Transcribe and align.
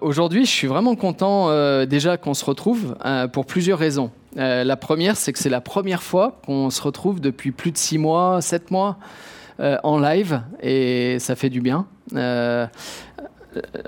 Aujourd'hui, 0.00 0.46
je 0.46 0.50
suis 0.50 0.66
vraiment 0.66 0.94
content 0.96 1.50
euh, 1.50 1.84
déjà 1.84 2.16
qu'on 2.16 2.32
se 2.32 2.44
retrouve 2.44 2.96
euh, 3.04 3.28
pour 3.28 3.44
plusieurs 3.44 3.78
raisons. 3.78 4.10
Euh, 4.38 4.64
la 4.64 4.76
première, 4.76 5.16
c'est 5.16 5.32
que 5.32 5.38
c'est 5.38 5.50
la 5.50 5.60
première 5.60 6.02
fois 6.02 6.40
qu'on 6.46 6.70
se 6.70 6.80
retrouve 6.80 7.20
depuis 7.20 7.50
plus 7.50 7.70
de 7.70 7.76
six 7.76 7.98
mois, 7.98 8.40
sept 8.40 8.70
mois 8.70 8.98
en 9.82 9.98
live 9.98 10.40
et 10.62 11.18
ça 11.18 11.36
fait 11.36 11.50
du 11.50 11.60
bien. 11.60 11.86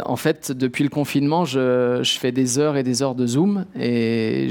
En 0.04 0.16
fait, 0.16 0.52
depuis 0.52 0.84
le 0.84 0.90
confinement, 0.90 1.46
je, 1.46 2.02
fais 2.04 2.30
des 2.30 2.58
heures 2.58 2.76
et 2.76 2.82
des 2.82 3.02
heures 3.02 3.14
de 3.14 3.26
Zoom 3.26 3.64
et 3.74 4.48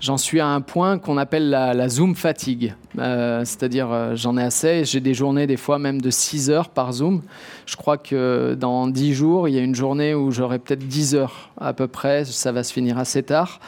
j'en 0.00 0.16
suis 0.16 0.40
à 0.40 0.46
un 0.46 0.62
point 0.62 0.98
qu'on 0.98 1.18
appelle 1.18 1.50
la, 1.50 1.88
Zoom 1.90 2.14
fatigue. 2.14 2.74
C'est-à-dire, 2.94 4.16
j'en 4.16 4.38
ai 4.38 4.42
assez. 4.42 4.86
J'ai 4.86 5.00
des 5.00 5.12
journées, 5.12 5.46
des 5.46 5.58
fois 5.58 5.78
même 5.78 6.00
de 6.00 6.08
6 6.08 6.48
heures 6.48 6.70
par 6.70 6.94
Zoom. 6.94 7.20
Je 7.66 7.76
crois 7.76 7.98
que 7.98 8.54
dans 8.54 8.86
10 8.86 9.14
jours, 9.14 9.48
il 9.48 9.54
y 9.54 9.58
a 9.58 9.62
une 9.62 9.74
journée 9.74 10.14
où 10.14 10.30
j'aurai 10.30 10.58
peut-être 10.58 10.86
10 10.86 11.16
heures 11.16 11.50
à 11.60 11.72
peu 11.72 11.88
près. 11.88 12.24
Ça 12.24 12.52
va 12.52 12.62
se 12.62 12.72
finir 12.72 12.96
assez 12.98 13.22
tard. 13.22 13.60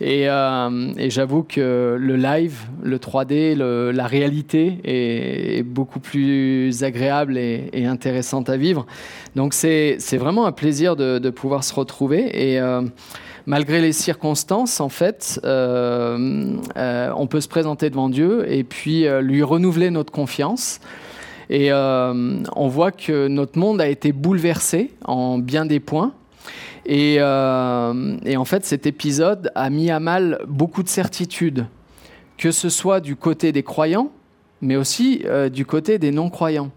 Et, 0.00 0.26
j'avoue 1.08 1.44
que 1.44 1.96
le 1.98 2.16
live, 2.16 2.58
le 2.82 2.98
3D, 2.98 3.54
la 3.54 4.06
réalité 4.06 4.78
est, 4.84 5.62
beaucoup 5.62 6.00
plus 6.00 6.82
agréable 6.82 7.38
et, 7.38 7.86
intéressante 7.86 8.50
à 8.50 8.56
vivre. 8.56 8.86
Donc 9.36 9.54
c'est 9.54 9.98
vraiment 10.16 10.46
un 10.46 10.52
plaisir 10.52 10.96
de, 10.96 11.30
pouvoir 11.30 11.64
se 11.64 11.74
retrouver 11.74 12.52
et 12.52 12.60
euh, 12.60 12.82
malgré 13.46 13.80
les 13.80 13.92
circonstances, 13.92 14.80
en 14.80 14.88
fait, 14.88 15.40
euh, 15.44 16.56
euh, 16.76 17.10
on 17.16 17.26
peut 17.26 17.40
se 17.40 17.48
présenter 17.48 17.90
devant 17.90 18.08
Dieu 18.08 18.50
et 18.50 18.64
puis 18.64 19.06
lui 19.20 19.42
renouveler 19.42 19.90
notre 19.90 20.12
confiance. 20.12 20.80
Et 21.50 21.72
on 21.72 22.68
voit 22.68 22.92
que 22.92 23.28
notre 23.28 23.58
monde 23.58 23.80
a 23.80 23.88
été 23.88 24.12
bouleversé 24.12 24.92
en 25.04 25.38
bien 25.38 25.66
des 25.66 25.80
points. 25.80 26.12
Et, 26.86 27.14
et, 27.14 27.20
en 27.20 28.44
fait, 28.44 28.64
cet 28.64 28.86
épisode 28.86 29.50
a 29.54 29.70
mis 29.70 29.90
à 29.90 30.00
mal 30.00 30.40
beaucoup 30.46 30.82
de 30.82 30.88
certitudes, 30.88 31.66
que 32.38 32.50
ce 32.50 32.68
soit 32.68 33.00
du 33.00 33.16
côté 33.16 33.52
des 33.52 33.62
croyants, 33.62 34.10
mais 34.60 34.76
aussi 34.76 35.24
du 35.52 35.66
côté 35.66 35.98
des 35.98 36.10
non-croyants. 36.10 36.70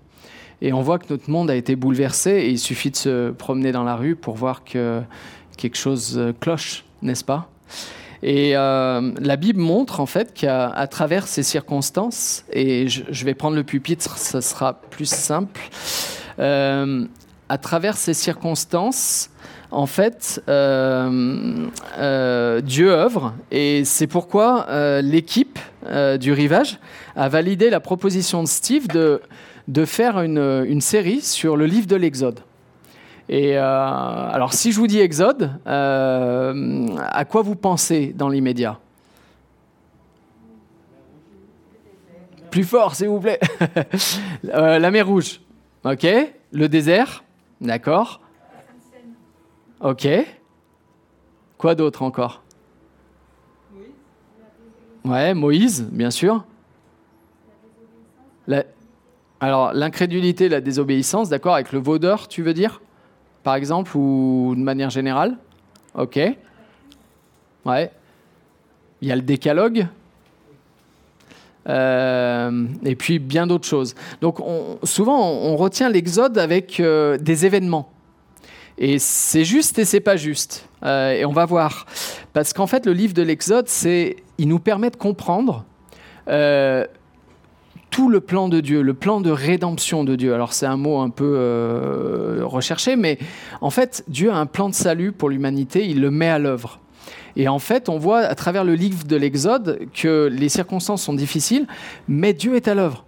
Et 0.61 0.73
on 0.73 0.81
voit 0.81 0.97
que 0.97 1.05
notre 1.09 1.29
monde 1.29 1.51
a 1.51 1.55
été 1.55 1.75
bouleversé 1.75 2.31
et 2.31 2.49
il 2.49 2.59
suffit 2.59 2.89
de 2.89 2.95
se 2.95 3.31
promener 3.31 3.71
dans 3.71 3.83
la 3.83 3.95
rue 3.95 4.15
pour 4.15 4.35
voir 4.35 4.63
que 4.63 5.01
quelque 5.55 5.77
chose 5.77 6.17
euh, 6.17 6.33
cloche, 6.39 6.83
n'est-ce 7.01 7.23
pas? 7.23 7.49
Et 8.23 8.55
euh, 8.55 9.11
la 9.19 9.35
Bible 9.35 9.59
montre 9.59 9.99
en 9.99 10.05
fait 10.05 10.33
qu'à 10.33 10.87
travers 10.89 11.27
ces 11.27 11.43
circonstances, 11.43 12.43
et 12.51 12.87
je, 12.87 13.25
vais 13.25 13.33
prendre 13.33 13.55
le 13.55 13.63
pupitre, 13.63 14.17
ça 14.17 14.41
sera 14.41 14.81
plus 14.81 15.09
simple, 15.09 15.61
euh, 16.39 17.05
à 17.49 17.57
travers 17.57 17.97
ces 17.97 18.13
circonstances, 18.13 19.29
en 19.69 19.85
fait, 19.85 20.41
Dieu 20.47 20.51
œuvre, 22.91 23.33
et 23.51 23.83
c'est 23.85 24.07
pourquoi 24.07 24.67
l'équipe 25.01 25.59
du 26.19 26.31
rivage 26.31 26.79
a 27.15 27.27
validé 27.27 27.69
la 27.69 27.79
proposition 27.79 28.43
de 28.43 28.47
Steve 28.47 28.87
de 28.87 29.21
de 29.67 29.85
faire 29.85 30.21
une, 30.21 30.81
série 30.81 31.21
sur 31.21 31.57
le 31.57 31.65
livre 31.65 31.87
de 31.87 31.95
l'Exode. 31.95 32.39
Et 33.29 33.57
euh, 33.57 33.61
alors, 33.63 34.53
si 34.53 34.71
je 34.71 34.79
vous 34.79 34.87
dis 34.87 34.99
Exode, 34.99 35.51
euh, 35.67 36.87
à 37.09 37.25
quoi 37.25 37.41
vous 37.41 37.55
pensez 37.55 38.13
dans 38.15 38.29
l'immédiat? 38.29 38.79
Plus 42.51 42.63
fort, 42.63 42.95
s'il 42.95 43.09
vous 43.09 43.19
plaît. 43.19 43.39
Euh, 44.53 44.79
la 44.79 44.91
mer 44.91 45.07
Rouge. 45.07 45.41
Ok. 45.83 46.07
Le 46.51 46.69
désert. 46.69 47.23
D'accord. 47.59 48.21
Ok. 49.81 50.07
Quoi 51.57 51.75
d'autre 51.75 52.03
encore? 52.03 52.43
Ouais, 55.03 55.33
Moïse, 55.33 55.87
bien 55.91 56.11
sûr. 56.11 56.45
Alors, 59.39 59.73
l'incrédulité, 59.73 60.49
la 60.49 60.61
désobéissance, 60.61 61.29
d'accord, 61.29 61.55
avec 61.55 61.71
le 61.71 61.79
vaudeur, 61.79 62.27
tu 62.27 62.41
veux 62.41 62.53
dire? 62.53 62.81
Par 63.47 63.55
exemple, 63.55 63.95
ou 63.95 64.55
de 64.57 64.61
manière 64.61 64.89
générale? 64.89 65.37
Ok. 65.95 66.19
Ouais. 67.63 67.91
Il 69.01 69.07
y 69.07 69.11
a 69.13 69.15
le 69.15 69.21
décalogue. 69.21 69.87
Euh, 71.69 72.65
et 72.83 72.97
puis 72.97 73.19
bien 73.19 73.47
d'autres 73.47 73.65
choses. 73.65 73.95
Donc 74.19 74.39
souvent 74.83 75.31
on, 75.31 75.55
retient 75.55 75.89
l'exode 75.89 76.37
avec 76.37 76.81
euh, 76.81 77.17
des 77.17 77.45
événements. 77.45 77.89
Et 78.77 78.99
c'est 78.99 79.45
juste 79.45 79.79
et 79.79 79.85
c'est 79.85 80.01
pas 80.01 80.17
juste. 80.17 80.67
Euh, 80.83 81.13
et 81.13 81.23
on 81.23 81.31
va 81.31 81.45
voir. 81.45 81.85
Parce 82.33 82.51
qu'en 82.51 82.67
fait 82.67 82.85
le 82.85 82.91
livre 82.91 83.13
de 83.13 83.21
l'exode, 83.21 83.69
c'est, 83.69 84.17
il 84.37 84.49
nous 84.49 84.59
permet 84.59 84.89
de 84.89 84.97
comprendre 84.97 85.63
tout 87.97 88.09
le 88.09 88.19
plan 88.19 88.47
de 88.47 88.59
Dieu, 88.59 88.83
le 88.83 88.93
plan 88.93 89.21
de 89.21 89.31
rédemption 89.31 90.03
de 90.03 90.15
Dieu. 90.15 90.31
Alors 90.31 90.53
c'est 90.53 90.67
un 90.67 90.77
mot 90.77 90.99
un 90.99 91.09
peu 91.09 91.33
euh, 91.35 92.41
recherché, 92.43 92.95
mais 92.95 93.17
en 93.59 93.71
fait 93.71 94.03
Dieu 94.07 94.29
a 94.29 94.35
un 94.35 94.45
plan 94.45 94.69
de 94.69 94.75
salut 94.75 95.11
pour 95.11 95.29
l'humanité, 95.29 95.83
il 95.83 95.99
le 95.99 96.11
met 96.11 96.29
à 96.29 96.37
l'œuvre. 96.37 96.79
Et 97.35 97.47
en 97.47 97.57
fait, 97.57 97.89
on 97.89 97.97
voit 97.97 98.19
à 98.19 98.35
travers 98.35 98.63
le 98.63 98.75
livre 98.75 99.07
de 99.07 99.15
l'Exode 99.15 99.79
que 99.95 100.29
les 100.31 100.47
circonstances 100.47 101.01
sont 101.01 101.15
difficiles, 101.15 101.65
mais 102.07 102.33
Dieu 102.33 102.55
est 102.55 102.67
à 102.67 102.75
l'œuvre. 102.75 103.03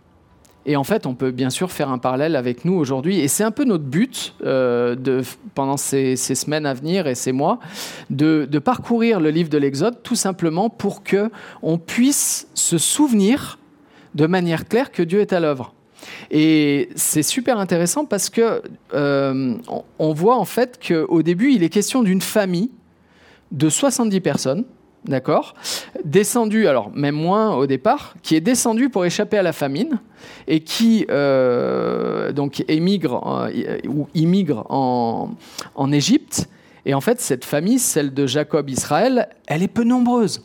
Et 0.65 0.75
en 0.75 0.83
fait, 0.83 1.05
on 1.05 1.13
peut 1.13 1.29
bien 1.29 1.51
sûr 1.51 1.71
faire 1.71 1.91
un 1.91 1.99
parallèle 1.99 2.35
avec 2.35 2.65
nous 2.65 2.73
aujourd'hui. 2.73 3.19
Et 3.19 3.27
c'est 3.27 3.43
un 3.43 3.51
peu 3.51 3.65
notre 3.65 3.83
but 3.83 4.33
euh, 4.43 4.95
de, 4.95 5.21
pendant 5.53 5.77
ces, 5.77 6.15
semaines 6.15 6.65
à 6.65 6.73
venir 6.73 7.05
et 7.05 7.13
ces 7.13 7.31
mois, 7.31 7.59
de, 8.09 8.47
de 8.49 8.59
parcourir 8.59 9.19
le 9.19 9.29
livre 9.29 9.49
de 9.49 9.57
l'Exode 9.59 10.01
tout 10.01 10.15
simplement 10.15 10.71
pour 10.71 11.03
que 11.03 11.29
on 11.61 11.77
puisse 11.77 12.47
se 12.55 12.79
souvenir 12.79 13.58
de 14.15 14.25
manière 14.27 14.67
claire 14.67 14.91
que 14.91 15.03
Dieu 15.03 15.21
est 15.21 15.33
à 15.33 15.39
l'œuvre. 15.39 15.73
Et 16.31 16.89
c'est 16.95 17.23
super 17.23 17.59
intéressant 17.59 18.05
parce 18.05 18.29
que 18.29 18.61
euh, 18.93 19.55
on 19.99 20.13
voit 20.13 20.37
en 20.37 20.45
fait 20.45 20.79
qu'au 20.85 21.21
début, 21.21 21.53
il 21.53 21.63
est 21.63 21.69
question 21.69 22.03
d'une 22.03 22.21
famille 22.21 22.71
de 23.51 23.69
70 23.69 24.21
personnes, 24.21 24.65
d'accord, 25.05 25.55
descendue, 26.03 26.67
alors 26.67 26.91
même 26.93 27.15
moins 27.15 27.55
au 27.55 27.65
départ, 27.65 28.15
qui 28.21 28.35
est 28.35 28.41
descendue 28.41 28.89
pour 28.89 29.05
échapper 29.05 29.37
à 29.37 29.43
la 29.43 29.53
famine 29.53 29.99
et 30.47 30.61
qui 30.61 31.05
euh, 31.09 32.31
donc 32.31 32.63
émigre 32.67 33.49
euh, 33.53 33.77
ou 33.87 34.07
immigre 34.13 34.65
en, 34.69 35.31
en 35.75 35.91
Égypte. 35.91 36.47
Et 36.85 36.93
en 36.93 37.01
fait, 37.01 37.19
cette 37.19 37.45
famille, 37.45 37.79
celle 37.79 38.13
de 38.13 38.25
Jacob 38.25 38.69
Israël, 38.69 39.29
elle 39.47 39.63
est 39.63 39.67
peu 39.67 39.83
nombreuse. 39.83 40.41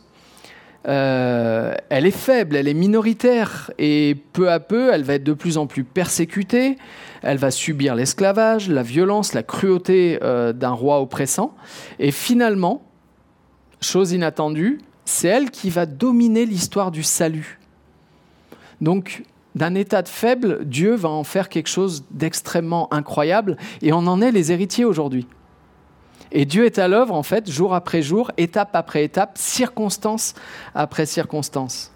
Euh, 0.87 1.73
elle 1.89 2.05
est 2.05 2.11
faible, 2.11 2.55
elle 2.55 2.67
est 2.67 2.75
minoritaire, 2.75 3.71
et 3.79 4.15
peu 4.33 4.51
à 4.51 4.59
peu, 4.59 4.93
elle 4.93 5.03
va 5.03 5.15
être 5.15 5.23
de 5.23 5.33
plus 5.33 5.57
en 5.57 5.65
plus 5.65 5.83
persécutée, 5.83 6.77
elle 7.23 7.37
va 7.37 7.49
subir 7.49 7.95
l'esclavage, 7.95 8.69
la 8.69 8.83
violence, 8.83 9.33
la 9.33 9.41
cruauté 9.41 10.19
euh, 10.21 10.53
d'un 10.53 10.71
roi 10.71 11.01
oppressant, 11.01 11.55
et 11.97 12.11
finalement, 12.11 12.83
chose 13.81 14.11
inattendue, 14.11 14.79
c'est 15.05 15.27
elle 15.27 15.49
qui 15.49 15.71
va 15.71 15.87
dominer 15.87 16.45
l'histoire 16.45 16.91
du 16.91 17.01
salut. 17.01 17.59
Donc, 18.79 19.23
d'un 19.55 19.73
état 19.73 20.01
de 20.01 20.09
faible, 20.09 20.65
Dieu 20.65 20.93
va 20.93 21.09
en 21.09 21.23
faire 21.23 21.49
quelque 21.49 21.69
chose 21.69 22.05
d'extrêmement 22.11 22.93
incroyable, 22.93 23.57
et 23.81 23.91
on 23.91 24.05
en 24.05 24.21
est 24.21 24.31
les 24.31 24.51
héritiers 24.51 24.85
aujourd'hui. 24.85 25.27
Et 26.37 26.43
Dieu 26.43 26.65
est 26.65 26.79
à 26.79 26.89
l'œuvre, 26.89 27.15
en 27.15 27.23
fait, 27.23 27.49
jour 27.49 27.73
après 27.73 28.01
jour, 28.01 28.29
étape 28.35 28.75
après 28.75 29.05
étape, 29.05 29.37
circonstance 29.37 30.33
après 30.75 31.05
circonstance. 31.05 31.93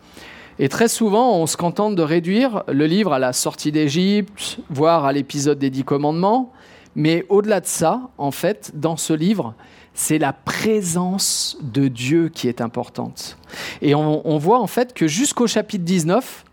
Et 0.59 0.69
très 0.69 0.88
souvent, 0.88 1.35
on 1.35 1.45
se 1.45 1.57
contente 1.57 1.97
de 1.97 2.01
réduire 2.01 2.63
le 2.69 2.85
livre 2.85 3.11
à 3.11 3.19
la 3.19 3.33
sortie 3.33 3.73
d'Égypte, 3.73 4.59
voire 4.69 5.03
à 5.03 5.11
l'épisode 5.11 5.59
des 5.59 5.69
Dix 5.69 5.83
Commandements. 5.83 6.53
Mais 6.95 7.25
au-delà 7.27 7.59
de 7.59 7.66
ça, 7.66 8.09
en 8.17 8.31
fait, 8.31 8.72
dans 8.75 8.95
ce 8.95 9.11
livre, 9.11 9.55
c'est 9.94 10.19
la 10.19 10.31
présence 10.31 11.57
de 11.62 11.89
Dieu 11.89 12.30
qui 12.30 12.47
est 12.47 12.62
importante. 12.62 13.38
Et 13.81 13.94
on, 13.94 14.38
voit 14.38 14.62
en 14.62 14.68
fait 14.68 14.94
que 14.94 15.06
jusqu'au 15.06 15.47
chapitre 15.47 15.83
19, 15.83 16.45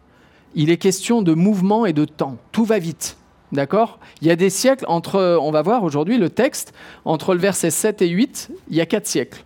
il 0.56 0.70
est 0.70 0.76
question 0.76 1.22
de 1.22 1.34
mouvement 1.34 1.86
et 1.86 1.92
de 1.92 2.04
temps. 2.04 2.36
Tout 2.50 2.64
va 2.64 2.80
vite. 2.80 3.16
D'accord? 3.52 4.00
Il 4.20 4.28
y 4.28 4.30
a 4.30 4.36
des 4.36 4.50
siècles 4.50 4.84
entre, 4.88 5.38
on 5.40 5.50
va 5.50 5.62
voir 5.62 5.84
aujourd'hui 5.84 6.18
le 6.18 6.30
texte, 6.30 6.74
entre 7.04 7.34
le 7.34 7.40
verset 7.40 7.70
7 7.70 8.02
et 8.02 8.08
8, 8.08 8.50
il 8.68 8.76
y 8.76 8.80
a 8.80 8.86
4 8.86 9.06
siècles. 9.06 9.44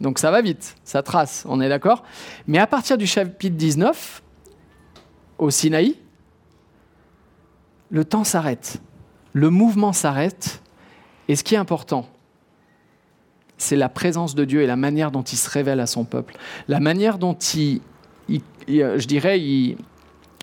Donc 0.00 0.18
ça 0.18 0.30
va 0.30 0.42
vite, 0.42 0.76
ça 0.84 1.02
trace, 1.02 1.44
on 1.48 1.60
est 1.60 1.68
d'accord? 1.68 2.04
Mais 2.46 2.58
à 2.58 2.66
partir 2.66 2.98
du 2.98 3.06
chapitre 3.06 3.56
19, 3.56 4.22
au 5.38 5.50
Sinaï, 5.50 5.96
le 7.90 8.04
temps 8.04 8.24
s'arrête, 8.24 8.80
le 9.32 9.50
mouvement 9.50 9.92
s'arrête, 9.92 10.62
et 11.28 11.36
ce 11.36 11.42
qui 11.42 11.54
est 11.54 11.58
important, 11.58 12.06
c'est 13.58 13.76
la 13.76 13.88
présence 13.88 14.34
de 14.34 14.44
Dieu 14.44 14.62
et 14.62 14.66
la 14.66 14.76
manière 14.76 15.10
dont 15.10 15.22
il 15.22 15.36
se 15.36 15.48
révèle 15.48 15.80
à 15.80 15.86
son 15.86 16.04
peuple, 16.04 16.36
la 16.68 16.78
manière 16.78 17.18
dont 17.18 17.34
il, 17.54 17.80
je 18.68 19.06
dirais, 19.06 19.40
il, 19.40 19.76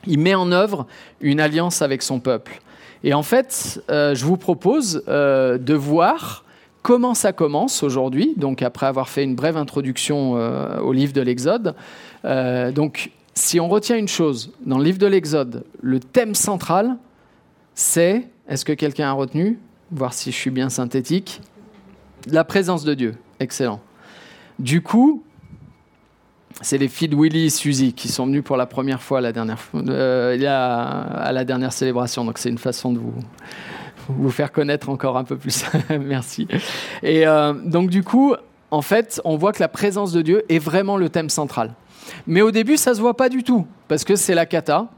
il 0.07 0.19
met 0.19 0.35
en 0.35 0.51
œuvre 0.51 0.87
une 1.21 1.39
alliance 1.39 1.81
avec 1.81 2.01
son 2.01 2.19
peuple. 2.19 2.61
Et 3.03 3.13
en 3.13 3.23
fait, 3.23 3.83
euh, 3.89 4.15
je 4.15 4.25
vous 4.25 4.37
propose 4.37 5.03
euh, 5.07 5.57
de 5.57 5.73
voir 5.73 6.45
comment 6.81 7.13
ça 7.13 7.33
commence 7.33 7.83
aujourd'hui, 7.83 8.33
donc 8.37 8.61
après 8.61 8.85
avoir 8.85 9.09
fait 9.09 9.23
une 9.23 9.35
brève 9.35 9.57
introduction 9.57 10.37
euh, 10.37 10.79
au 10.79 10.93
livre 10.93 11.13
de 11.13 11.21
l'Exode. 11.21 11.75
Donc, 12.23 13.11
si 13.33 13.59
on 13.59 13.67
retient 13.67 13.97
une 13.97 14.07
chose, 14.07 14.53
dans 14.65 14.77
le 14.77 14.83
livre 14.83 14.97
de 14.97 15.07
l'Exode, 15.07 15.65
le 15.81 15.99
thème 15.99 16.35
central, 16.35 16.97
c'est, 17.75 18.27
est-ce 18.47 18.63
que 18.63 18.73
quelqu'un 18.73 19.09
a 19.09 19.13
retenu? 19.13 19.59
Voir 19.91 20.13
si 20.13 20.31
je 20.31 20.37
suis 20.37 20.51
bien 20.51 20.69
synthétique. 20.69 21.41
La 22.27 22.43
présence 22.43 22.83
de 22.85 22.93
Dieu. 22.93 23.15
Excellent. 23.39 23.81
Du 24.59 24.81
coup, 24.81 25.23
c'est 26.61 26.77
les 26.77 26.87
filles 26.87 27.09
de 27.09 27.15
Willy 27.15 27.45
et 27.45 27.49
Suzy 27.49 27.93
qui 27.93 28.07
sont 28.07 28.25
venus 28.25 28.43
pour 28.43 28.57
la 28.57 28.65
première 28.65 29.01
fois 29.01 29.21
la 29.21 29.31
dernière, 29.31 29.57
euh, 29.75 30.37
à 31.15 31.31
la 31.31 31.45
dernière 31.45 31.73
célébration. 31.73 32.25
Donc 32.25 32.37
c'est 32.37 32.49
une 32.49 32.57
façon 32.57 32.93
de 32.93 32.99
vous, 32.99 33.13
vous 34.07 34.31
faire 34.31 34.51
connaître 34.51 34.89
encore 34.89 35.17
un 35.17 35.23
peu 35.23 35.37
plus. 35.37 35.65
Merci. 35.89 36.47
Et 37.01 37.27
euh, 37.27 37.53
donc 37.53 37.89
du 37.89 38.03
coup, 38.03 38.35
en 38.71 38.81
fait, 38.81 39.21
on 39.25 39.37
voit 39.37 39.53
que 39.53 39.59
la 39.59 39.67
présence 39.67 40.11
de 40.11 40.21
Dieu 40.21 40.43
est 40.49 40.59
vraiment 40.59 40.97
le 40.97 41.09
thème 41.09 41.29
central. 41.29 41.73
Mais 42.27 42.41
au 42.41 42.51
début, 42.51 42.77
ça 42.77 42.93
se 42.93 43.01
voit 43.01 43.15
pas 43.15 43.29
du 43.29 43.43
tout, 43.43 43.65
parce 43.87 44.03
que 44.03 44.15
c'est 44.15 44.35
la 44.35 44.45
cata, 44.45 44.89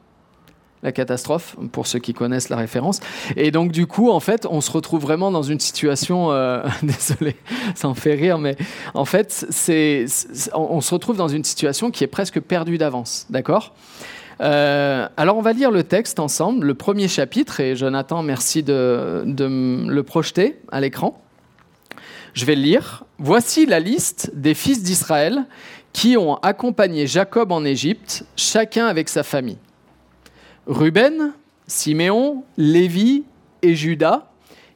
la 0.86 0.92
catastrophe, 0.92 1.58
pour 1.72 1.88
ceux 1.88 2.00
qui 2.00 2.14
connaissent 2.14 2.50
la 2.50 2.58
référence. 2.58 3.00
Et 3.36 3.50
donc, 3.50 3.72
du 3.72 3.88
coup, 3.88 4.12
en 4.12 4.20
fait, 4.20 4.46
on 4.50 4.62
se 4.62 4.72
retrouve 4.72 5.02
vraiment 5.02 5.32
dans 5.32 5.42
une 5.42 5.60
situation. 5.60 6.32
Euh, 6.32 6.64
désolé, 6.84 7.36
ça 7.74 7.90
en 7.90 7.96
fait 7.96 8.14
rire, 8.14 8.38
mais 8.38 8.56
en 8.94 9.04
fait, 9.04 9.48
c'est, 9.50 10.06
on 10.54 10.80
se 10.82 10.94
retrouve 10.94 11.18
dans 11.18 11.28
une 11.28 11.44
situation 11.44 11.90
qui 11.90 12.04
est 12.04 12.08
presque 12.08 12.40
perdue 12.40 12.78
d'avance. 12.78 13.26
D'accord? 13.32 13.74
Euh, 14.42 15.08
alors 15.18 15.38
on 15.38 15.42
va 15.42 15.54
lire 15.54 15.72
le 15.72 15.84
texte 15.84 16.20
ensemble, 16.20 16.68
le 16.68 16.74
premier 16.76 17.08
chapitre, 17.08 17.62
et 17.62 17.76
Jonathan, 17.76 18.22
merci 18.22 18.64
de, 18.64 19.24
de 19.26 19.88
le 19.88 20.04
projeter 20.04 20.60
à 20.72 20.82
l'écran. 20.82 21.20
Je 22.34 22.46
vais 22.46 22.56
le 22.56 22.62
lire. 22.62 23.06
Voici 23.18 23.66
la 23.66 23.80
liste 23.80 24.32
des 24.36 24.54
fils 24.54 24.84
d'Israël 24.84 25.46
qui 25.94 26.18
ont 26.18 26.36
accompagné 26.36 27.08
Jacob 27.08 27.54
en 27.54 27.64
Égypte, 27.64 28.26
chacun 28.36 28.88
avec 28.88 29.08
sa 29.08 29.24
famille. 29.24 29.58
Ruben, 30.68 31.34
Siméon, 31.68 32.44
Lévi 32.58 33.24
et 33.62 33.76
Judas, 33.76 34.28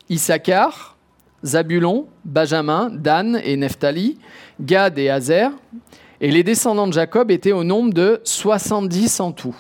Issachar, 0.10 0.98
Zabulon, 1.44 2.08
Benjamin, 2.26 2.90
Dan 2.90 3.40
et 3.44 3.56
Nephtali, 3.56 4.18
Gad 4.62 4.98
et 5.00 5.10
Azer, 5.10 5.52
et 6.22 6.32
les 6.32 6.44
descendants 6.44 6.88
de 6.88 6.94
Jacob 6.94 7.32
étaient 7.32 7.52
au 7.52 7.64
nombre 7.64 7.94
de 7.94 8.20
70 8.24 9.20
en 9.20 9.32
tout. 9.32 9.56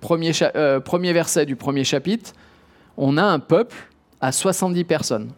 Premier, 0.00 0.32
euh, 0.56 0.80
premier 0.80 1.12
verset 1.12 1.46
du 1.46 1.56
premier 1.56 1.84
chapitre, 1.84 2.32
on 2.96 3.16
a 3.16 3.24
un 3.24 3.38
peuple 3.38 3.76
à 4.20 4.32
70 4.32 4.84
personnes. 4.84 5.30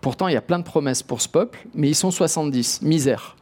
Pourtant, 0.00 0.28
il 0.28 0.34
y 0.34 0.36
a 0.36 0.42
plein 0.42 0.58
de 0.58 0.64
promesses 0.64 1.02
pour 1.02 1.20
ce 1.20 1.28
peuple, 1.28 1.66
mais 1.74 1.88
ils 1.88 1.94
sont 1.94 2.10
70, 2.10 2.82
misère. 2.82 3.36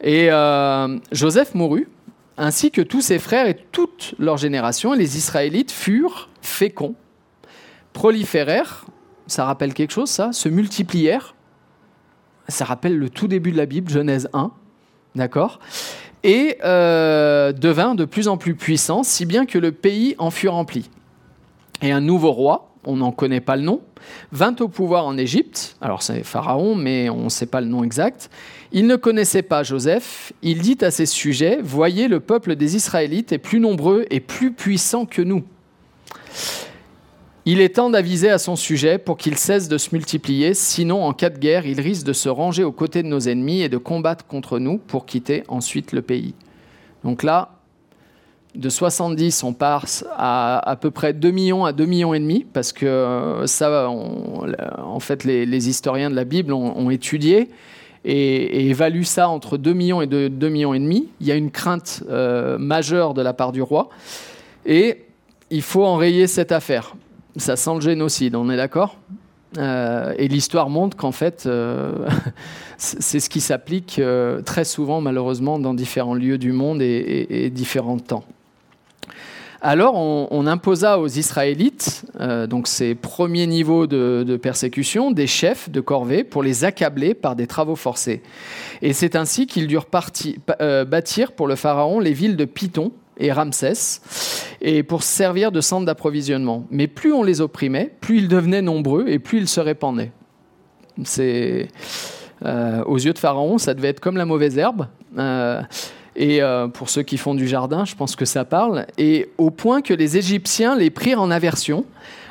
Et 0.00 0.30
euh, 0.30 0.98
Joseph 1.10 1.54
mourut, 1.54 1.88
ainsi 2.36 2.70
que 2.70 2.80
tous 2.80 3.00
ses 3.00 3.18
frères 3.18 3.46
et 3.46 3.54
toute 3.54 4.14
leur 4.18 4.36
génération, 4.36 4.92
les 4.92 5.16
Israélites 5.16 5.70
furent 5.70 6.28
féconds, 6.40 6.94
proliférèrent, 7.92 8.86
ça 9.26 9.44
rappelle 9.44 9.74
quelque 9.74 9.92
chose 9.92 10.10
ça, 10.10 10.32
se 10.32 10.48
multiplièrent, 10.48 11.34
ça 12.48 12.64
rappelle 12.64 12.98
le 12.98 13.08
tout 13.08 13.28
début 13.28 13.52
de 13.52 13.56
la 13.56 13.66
Bible, 13.66 13.90
Genèse 13.90 14.28
1, 14.32 14.50
d'accord 15.14 15.60
Et 16.22 16.58
euh, 16.64 17.52
devint 17.52 17.94
de 17.94 18.04
plus 18.04 18.28
en 18.28 18.36
plus 18.36 18.54
puissant, 18.54 19.02
si 19.02 19.26
bien 19.26 19.46
que 19.46 19.58
le 19.58 19.72
pays 19.72 20.14
en 20.18 20.30
fut 20.30 20.48
rempli. 20.48 20.90
Et 21.82 21.92
un 21.92 22.00
nouveau 22.00 22.32
roi, 22.32 22.74
on 22.84 22.96
n'en 22.96 23.12
connaît 23.12 23.40
pas 23.40 23.56
le 23.56 23.62
nom, 23.62 23.80
vint 24.32 24.54
au 24.60 24.68
pouvoir 24.68 25.06
en 25.06 25.16
Égypte. 25.16 25.76
Alors 25.80 26.02
c'est 26.02 26.22
Pharaon, 26.22 26.74
mais 26.74 27.08
on 27.08 27.24
ne 27.24 27.28
sait 27.28 27.46
pas 27.46 27.60
le 27.60 27.66
nom 27.66 27.84
exact. 27.84 28.30
Il 28.76 28.88
ne 28.88 28.96
connaissait 28.96 29.42
pas 29.42 29.62
Joseph. 29.62 30.32
Il 30.42 30.60
dit 30.60 30.78
à 30.80 30.90
ses 30.90 31.06
sujets 31.06 31.60
Voyez, 31.62 32.08
le 32.08 32.18
peuple 32.18 32.56
des 32.56 32.74
Israélites 32.74 33.30
est 33.30 33.38
plus 33.38 33.60
nombreux 33.60 34.04
et 34.10 34.18
plus 34.18 34.52
puissant 34.52 35.06
que 35.06 35.22
nous. 35.22 35.44
Il 37.46 37.60
est 37.60 37.76
temps 37.76 37.88
d'aviser 37.88 38.30
à 38.30 38.38
son 38.38 38.56
sujet 38.56 38.98
pour 38.98 39.16
qu'il 39.16 39.36
cesse 39.36 39.68
de 39.68 39.78
se 39.78 39.94
multiplier, 39.94 40.54
sinon 40.54 41.04
en 41.04 41.12
cas 41.12 41.30
de 41.30 41.38
guerre, 41.38 41.66
il 41.66 41.80
risque 41.80 42.04
de 42.04 42.12
se 42.12 42.28
ranger 42.28 42.64
aux 42.64 42.72
côtés 42.72 43.04
de 43.04 43.08
nos 43.08 43.20
ennemis 43.20 43.60
et 43.60 43.68
de 43.68 43.76
combattre 43.76 44.26
contre 44.26 44.58
nous 44.58 44.78
pour 44.78 45.06
quitter 45.06 45.44
ensuite 45.46 45.92
le 45.92 46.02
pays. 46.02 46.34
Donc 47.04 47.22
là, 47.22 47.50
de 48.56 48.68
70, 48.68 49.44
on 49.44 49.52
passe 49.52 50.04
à 50.16 50.58
à 50.68 50.74
peu 50.74 50.90
près 50.90 51.12
2 51.12 51.30
millions 51.30 51.64
à 51.64 51.72
2 51.72 51.84
millions 51.84 52.14
et 52.14 52.18
demi, 52.20 52.44
parce 52.52 52.72
que 52.72 52.86
euh, 52.86 53.46
ça, 53.46 53.88
en 53.88 55.00
fait, 55.00 55.22
les, 55.24 55.68
historiens 55.68 56.10
de 56.10 56.16
la 56.16 56.24
Bible 56.24 56.52
ont, 56.52 56.90
étudié 56.90 57.50
et, 58.04 58.68
évaluent 58.68 59.04
ça 59.04 59.28
entre 59.28 59.56
2 59.56 59.72
millions 59.72 60.00
et 60.02 60.06
2, 60.06 60.48
millions 60.48 60.74
et 60.74 60.78
demi. 60.78 61.08
Il 61.20 61.26
y 61.26 61.32
a 61.32 61.36
une 61.36 61.50
crainte 61.50 62.02
euh, 62.08 62.58
majeure 62.58 63.14
de 63.14 63.22
la 63.22 63.32
part 63.32 63.52
du 63.52 63.62
roi, 63.62 63.88
et 64.66 65.04
il 65.50 65.62
faut 65.62 65.84
enrayer 65.84 66.26
cette 66.26 66.52
affaire 66.52 66.94
ça 67.36 67.56
sent 67.56 67.74
le 67.74 67.80
génocide, 67.80 68.36
on 68.36 68.48
est 68.50 68.56
d'accord? 68.56 68.96
Euh, 69.58 70.14
et 70.18 70.28
l'histoire 70.28 70.68
montre 70.68 70.96
qu'en 70.96 71.12
fait, 71.12 71.44
euh, 71.46 72.06
c'est 72.76 73.20
ce 73.20 73.28
qui 73.28 73.40
s'applique 73.40 74.00
très 74.44 74.64
souvent, 74.64 75.00
malheureusement, 75.00 75.58
dans 75.58 75.74
différents 75.74 76.14
lieux 76.14 76.38
du 76.38 76.52
monde 76.52 76.80
et, 76.80 77.50
différents 77.50 77.98
temps. 77.98 78.24
Alors, 79.66 79.94
on, 79.96 80.46
imposa 80.46 80.98
aux 80.98 81.08
Israélites, 81.08 82.04
donc 82.50 82.68
ces 82.68 82.94
premiers 82.94 83.46
niveaux 83.46 83.86
de, 83.86 84.36
persécution, 84.36 85.10
des 85.10 85.26
chefs 85.26 85.70
de 85.70 85.80
corvée 85.80 86.22
pour 86.22 86.42
les 86.42 86.64
accabler 86.64 87.14
par 87.14 87.34
des 87.34 87.46
travaux 87.46 87.74
forcés. 87.74 88.20
Et 88.82 88.92
c'est 88.92 89.16
ainsi 89.16 89.46
qu'ils 89.46 89.66
durent 89.66 89.86
bâtir 89.88 91.32
pour 91.32 91.48
le 91.48 91.56
pharaon 91.56 91.98
les 91.98 92.12
villes 92.12 92.36
de 92.36 92.44
Python, 92.44 92.92
et 93.16 93.32
Ramsès, 93.32 94.00
et 94.60 94.82
pour 94.82 95.02
servir 95.02 95.52
de 95.52 95.60
centre 95.60 95.86
d'approvisionnement. 95.86 96.66
Mais 96.70 96.86
plus 96.86 97.12
on 97.12 97.22
les 97.22 97.40
opprimait, 97.40 97.94
plus 98.00 98.18
ils 98.18 98.28
devenaient 98.28 98.62
nombreux 98.62 99.06
et 99.08 99.18
plus 99.18 99.38
ils 99.38 99.48
se 99.48 99.60
répandaient. 99.60 100.12
C'est 101.04 101.68
euh, 102.44 102.82
aux 102.84 102.98
yeux 102.98 103.12
de 103.12 103.18
Pharaon, 103.18 103.58
ça 103.58 103.74
devait 103.74 103.88
être 103.88 104.00
comme 104.00 104.16
la 104.16 104.26
mauvaise 104.26 104.58
herbe. 104.58 104.88
Euh, 105.18 105.62
et 106.16 106.42
euh, 106.42 106.68
pour 106.68 106.90
ceux 106.90 107.02
qui 107.02 107.16
font 107.16 107.34
du 107.34 107.48
jardin, 107.48 107.84
je 107.84 107.94
pense 107.94 108.16
que 108.16 108.24
ça 108.24 108.44
parle. 108.44 108.86
Et 108.98 109.30
au 109.38 109.50
point 109.50 109.82
que 109.82 109.94
les 109.94 110.16
Égyptiens 110.16 110.76
les 110.76 110.90
prirent 110.90 111.20
en 111.20 111.30
aversion 111.30 111.84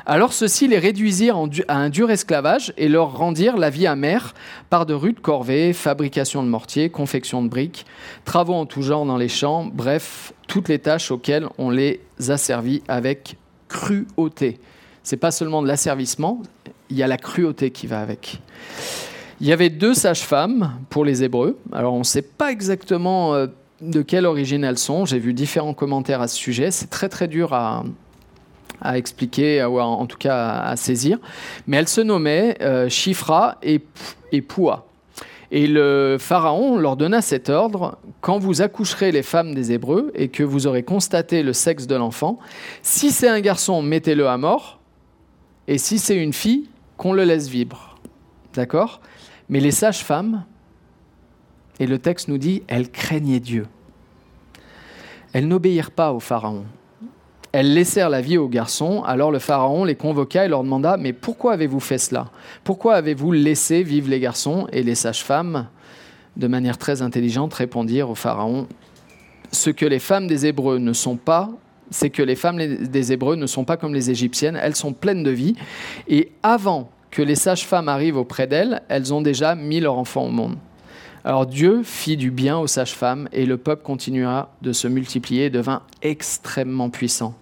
alors 0.06 0.34
ceux-ci 0.34 0.68
les 0.68 0.78
réduisirent 0.78 1.38
à 1.66 1.76
un 1.76 1.88
dur 1.88 2.10
esclavage 2.10 2.74
et 2.76 2.88
leur 2.88 3.16
rendirent 3.16 3.56
la 3.56 3.70
vie 3.70 3.86
amère 3.86 4.34
par 4.68 4.84
de 4.84 4.92
rudes 4.92 5.20
corvées, 5.20 5.72
fabrication 5.72 6.42
de 6.42 6.48
mortiers, 6.48 6.90
confection 6.90 7.42
de 7.42 7.48
briques, 7.48 7.86
travaux 8.26 8.52
en 8.52 8.66
tout 8.66 8.82
genre 8.82 9.06
dans 9.06 9.16
les 9.16 9.30
champs, 9.30 9.64
bref, 9.64 10.34
toutes 10.46 10.68
les 10.68 10.78
tâches 10.78 11.10
auxquelles 11.10 11.46
on 11.56 11.70
les 11.70 12.00
a 12.28 12.36
servis 12.36 12.82
avec 12.86 13.36
cruauté. 13.68 14.58
C'est 15.02 15.16
pas 15.16 15.30
seulement 15.30 15.62
de 15.62 15.68
l'asservissement, 15.68 16.42
il 16.90 16.98
y 16.98 17.02
a 17.02 17.06
la 17.06 17.16
cruauté 17.16 17.70
qui 17.70 17.86
va 17.86 18.00
avec. 18.00 18.42
Il 19.40 19.46
y 19.46 19.52
avait 19.52 19.70
deux 19.70 19.94
sages-femmes 19.94 20.74
pour 20.90 21.04
les 21.06 21.24
Hébreux. 21.24 21.58
Alors 21.72 21.94
on 21.94 22.00
ne 22.00 22.04
sait 22.04 22.22
pas 22.22 22.52
exactement 22.52 23.34
euh, 23.34 23.46
de 23.90 24.02
quelle 24.02 24.26
origine 24.26 24.64
elles 24.64 24.78
sont. 24.78 25.04
J'ai 25.04 25.18
vu 25.18 25.34
différents 25.34 25.74
commentaires 25.74 26.20
à 26.20 26.28
ce 26.28 26.36
sujet. 26.36 26.70
C'est 26.70 26.88
très 26.88 27.08
très 27.08 27.28
dur 27.28 27.52
à, 27.52 27.84
expliquer, 28.94 29.64
ou 29.64 29.80
en 29.80 30.06
tout 30.06 30.18
cas 30.18 30.60
à, 30.60 30.76
saisir. 30.76 31.18
Mais 31.66 31.78
elle 31.78 31.88
se 31.88 32.00
nommait 32.00 32.56
euh, 32.60 32.88
Chifra 32.88 33.58
et, 33.62 33.80
et 34.32 34.42
Poua. 34.42 34.86
Et 35.50 35.66
le 35.66 36.16
Pharaon 36.18 36.78
leur 36.78 36.96
donna 36.96 37.22
cet 37.22 37.48
ordre, 37.48 37.98
quand 38.20 38.38
vous 38.38 38.60
accoucherez 38.60 39.12
les 39.12 39.22
femmes 39.22 39.54
des 39.54 39.72
Hébreux 39.72 40.10
et 40.14 40.28
que 40.28 40.42
vous 40.42 40.66
aurez 40.66 40.82
constaté 40.82 41.42
le 41.42 41.52
sexe 41.52 41.86
de 41.86 41.94
l'enfant, 41.94 42.38
si 42.82 43.10
c'est 43.10 43.28
un 43.28 43.40
garçon, 43.40 43.80
mettez-le 43.80 44.26
à 44.26 44.36
mort, 44.36 44.80
et 45.68 45.78
si 45.78 45.98
c'est 45.98 46.16
une 46.16 46.32
fille, 46.32 46.68
qu'on 46.96 47.12
le 47.12 47.24
laisse 47.24 47.48
vivre. 47.48 47.98
D'accord? 48.54 49.00
Mais 49.48 49.60
les 49.60 49.70
sages-femmes, 49.70 50.44
et 51.80 51.86
le 51.86 51.98
texte 51.98 52.28
nous 52.28 52.38
dit, 52.38 52.62
elles 52.68 52.90
craignaient 52.90 53.40
Dieu. 53.40 53.66
Elles 55.32 55.48
n'obéirent 55.48 55.90
pas 55.90 56.12
au 56.12 56.20
Pharaon. 56.20 56.64
Elles 57.50 57.72
laissèrent 57.72 58.10
la 58.10 58.20
vie 58.20 58.38
aux 58.38 58.48
garçons. 58.48 59.02
Alors 59.04 59.30
le 59.30 59.38
Pharaon 59.38 59.84
les 59.84 59.94
convoqua 59.94 60.44
et 60.44 60.48
leur 60.48 60.62
demanda 60.62 60.96
Mais 60.96 61.12
pourquoi 61.12 61.52
avez-vous 61.52 61.80
fait 61.80 61.98
cela? 61.98 62.30
Pourquoi 62.62 62.94
avez-vous 62.94 63.32
laissé 63.32 63.82
vivre 63.82 64.08
les 64.08 64.20
garçons 64.20 64.66
Et 64.72 64.82
les 64.82 64.94
sages-femmes, 64.94 65.68
de 66.36 66.46
manière 66.46 66.78
très 66.78 67.02
intelligente, 67.02 67.54
répondirent 67.54 68.10
au 68.10 68.14
Pharaon 68.14 68.66
Ce 69.52 69.70
que 69.70 69.86
les 69.86 69.98
femmes 69.98 70.26
des 70.26 70.46
Hébreux 70.46 70.78
ne 70.78 70.92
sont 70.92 71.16
pas, 71.16 71.50
c'est 71.90 72.10
que 72.10 72.22
les 72.22 72.36
femmes 72.36 72.58
des 72.58 73.12
Hébreux 73.12 73.36
ne 73.36 73.46
sont 73.46 73.64
pas 73.64 73.76
comme 73.76 73.94
les 73.94 74.10
Égyptiennes. 74.10 74.58
Elles 74.60 74.76
sont 74.76 74.92
pleines 74.92 75.22
de 75.22 75.30
vie. 75.30 75.54
Et 76.08 76.32
avant 76.42 76.90
que 77.10 77.22
les 77.22 77.36
sages-femmes 77.36 77.88
arrivent 77.88 78.16
auprès 78.16 78.46
d'elles, 78.46 78.82
elles 78.88 79.14
ont 79.14 79.22
déjà 79.22 79.54
mis 79.54 79.80
leur 79.80 79.96
enfant 79.96 80.24
au 80.26 80.30
monde. 80.30 80.56
Alors 81.26 81.46
Dieu 81.46 81.82
fit 81.82 82.18
du 82.18 82.30
bien 82.30 82.58
aux 82.58 82.66
sages-femmes 82.66 83.30
et 83.32 83.46
le 83.46 83.56
peuple 83.56 83.82
continua 83.82 84.50
de 84.60 84.74
se 84.74 84.86
multiplier 84.86 85.46
et 85.46 85.50
devint 85.50 85.82
extrêmement 86.02 86.90
puissant. 86.90 87.34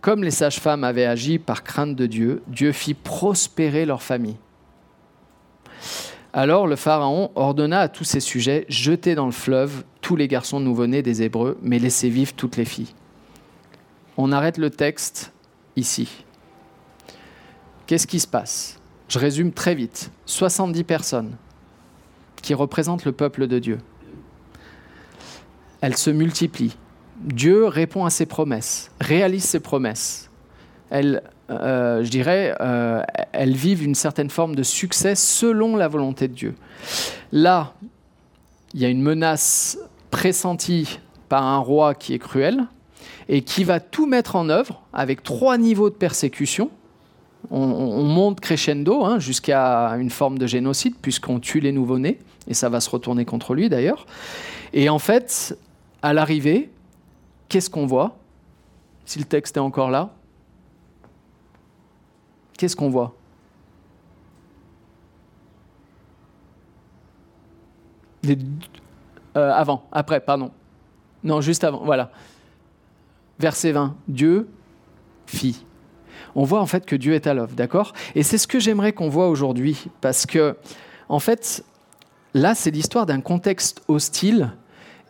Comme 0.00 0.24
les 0.24 0.30
sages-femmes 0.30 0.82
avaient 0.82 1.04
agi 1.04 1.38
par 1.38 1.62
crainte 1.62 1.94
de 1.94 2.06
Dieu, 2.06 2.42
Dieu 2.48 2.72
fit 2.72 2.94
prospérer 2.94 3.84
leur 3.84 4.02
famille. 4.02 4.38
Alors 6.32 6.66
le 6.66 6.76
Pharaon 6.76 7.30
ordonna 7.34 7.80
à 7.80 7.88
tous 7.88 8.04
ses 8.04 8.20
sujets, 8.20 8.64
jetez 8.70 9.14
dans 9.14 9.26
le 9.26 9.32
fleuve 9.32 9.84
tous 10.00 10.16
les 10.16 10.26
garçons 10.26 10.58
nouveau-nés 10.58 11.02
des 11.02 11.22
Hébreux, 11.22 11.58
mais 11.60 11.78
laissez 11.78 12.08
vivre 12.08 12.32
toutes 12.32 12.56
les 12.56 12.64
filles. 12.64 12.94
On 14.16 14.32
arrête 14.32 14.56
le 14.56 14.70
texte 14.70 15.32
ici. 15.76 16.24
Qu'est-ce 17.86 18.06
qui 18.06 18.20
se 18.20 18.26
passe? 18.26 18.80
Je 19.08 19.18
résume 19.18 19.52
très 19.52 19.74
vite. 19.74 20.10
70 20.24 20.84
personnes 20.84 21.36
qui 22.42 22.54
représentent 22.54 23.04
le 23.04 23.12
peuple 23.12 23.46
de 23.46 23.58
Dieu. 23.58 23.78
Elles 25.80 25.96
se 25.96 26.10
multiplient. 26.10 26.76
Dieu 27.22 27.66
répond 27.66 28.04
à 28.04 28.10
ses 28.10 28.26
promesses, 28.26 28.90
réalise 29.00 29.44
ses 29.44 29.60
promesses. 29.60 30.30
Elles, 30.90 31.22
euh, 31.50 32.02
je 32.04 32.10
dirais, 32.10 32.54
euh, 32.60 33.02
elles 33.32 33.54
vivent 33.54 33.84
une 33.84 33.94
certaine 33.94 34.30
forme 34.30 34.54
de 34.54 34.62
succès 34.62 35.14
selon 35.14 35.76
la 35.76 35.88
volonté 35.88 36.28
de 36.28 36.34
Dieu. 36.34 36.54
Là, 37.30 37.74
il 38.74 38.80
y 38.80 38.84
a 38.84 38.88
une 38.88 39.02
menace 39.02 39.78
pressentie 40.10 40.98
par 41.28 41.44
un 41.44 41.58
roi 41.58 41.94
qui 41.94 42.12
est 42.12 42.18
cruel 42.18 42.64
et 43.28 43.42
qui 43.42 43.64
va 43.64 43.80
tout 43.80 44.06
mettre 44.06 44.36
en 44.36 44.48
œuvre 44.48 44.82
avec 44.92 45.22
trois 45.22 45.58
niveaux 45.58 45.90
de 45.90 45.94
persécution. 45.94 46.70
On, 47.50 48.04
monte 48.04 48.40
crescendo 48.40 49.04
hein, 49.04 49.18
jusqu'à 49.18 49.88
une 49.98 50.10
forme 50.10 50.38
de 50.38 50.46
génocide 50.46 50.94
puisqu'on 51.02 51.40
tue 51.40 51.60
les 51.60 51.72
nouveau-nés 51.72 52.18
et 52.46 52.54
ça 52.54 52.68
va 52.68 52.80
se 52.80 52.90
retourner 52.90 53.24
contre 53.24 53.54
lui 53.54 53.68
d'ailleurs. 53.68 54.06
Et 54.72 54.88
en 54.88 54.98
fait, 54.98 55.56
à 56.02 56.12
l'arrivée, 56.12 56.70
qu'est-ce 57.48 57.70
qu'on 57.70 57.86
voit? 57.86 58.16
Si 59.04 59.18
le 59.18 59.24
texte 59.24 59.56
est 59.56 59.60
encore 59.60 59.90
là, 59.90 60.10
qu'est-ce 62.56 62.76
qu'on 62.76 62.90
voit? 62.90 63.14
Euh, 68.26 68.34
Avant, 69.34 69.84
après, 69.90 70.20
pardon. 70.20 70.50
Non, 71.24 71.40
juste 71.40 71.64
avant, 71.64 71.84
voilà. 71.84 72.10
Verset 73.38 73.72
20, 73.72 73.96
Dieu 74.08 74.48
fit. 75.26 75.64
On 76.34 76.44
voit 76.44 76.60
en 76.60 76.66
fait 76.66 76.86
que 76.86 76.96
Dieu 76.96 77.14
est 77.14 77.26
à 77.26 77.34
l'œuvre, 77.34 77.54
d'accord? 77.54 77.92
Et 78.14 78.22
c'est 78.22 78.38
ce 78.38 78.46
que 78.46 78.60
j'aimerais 78.60 78.92
qu'on 78.92 79.08
voit 79.08 79.28
aujourd'hui, 79.28 79.86
parce 80.00 80.26
que, 80.26 80.56
en 81.08 81.18
fait, 81.18 81.64
là, 82.34 82.54
c'est 82.54 82.70
l'histoire 82.70 83.06
d'un 83.06 83.20
contexte 83.20 83.82
hostile 83.88 84.52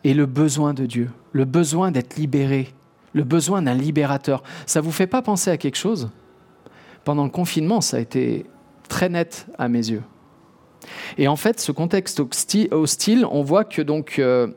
et 0.03 0.13
le 0.13 0.25
besoin 0.25 0.73
de 0.73 0.85
Dieu, 0.85 1.09
le 1.31 1.45
besoin 1.45 1.91
d'être 1.91 2.15
libéré, 2.15 2.73
le 3.13 3.23
besoin 3.23 3.61
d'un 3.61 3.73
libérateur. 3.73 4.43
Ça 4.65 4.79
ne 4.81 4.85
vous 4.85 4.91
fait 4.91 5.07
pas 5.07 5.21
penser 5.21 5.49
à 5.49 5.57
quelque 5.57 5.77
chose? 5.77 6.09
Pendant 7.03 7.23
le 7.23 7.29
confinement, 7.29 7.81
ça 7.81 7.97
a 7.97 7.99
été 7.99 8.45
très 8.87 9.09
net 9.09 9.47
à 9.57 9.67
mes 9.67 9.89
yeux. 9.89 10.03
Et 11.17 11.27
en 11.27 11.35
fait, 11.35 11.59
ce 11.59 11.71
contexte 11.71 12.19
hostile, 12.19 13.25
on 13.29 13.43
voit 13.43 13.63
que 13.63 13.81
donc 13.81 14.19
euh, 14.19 14.47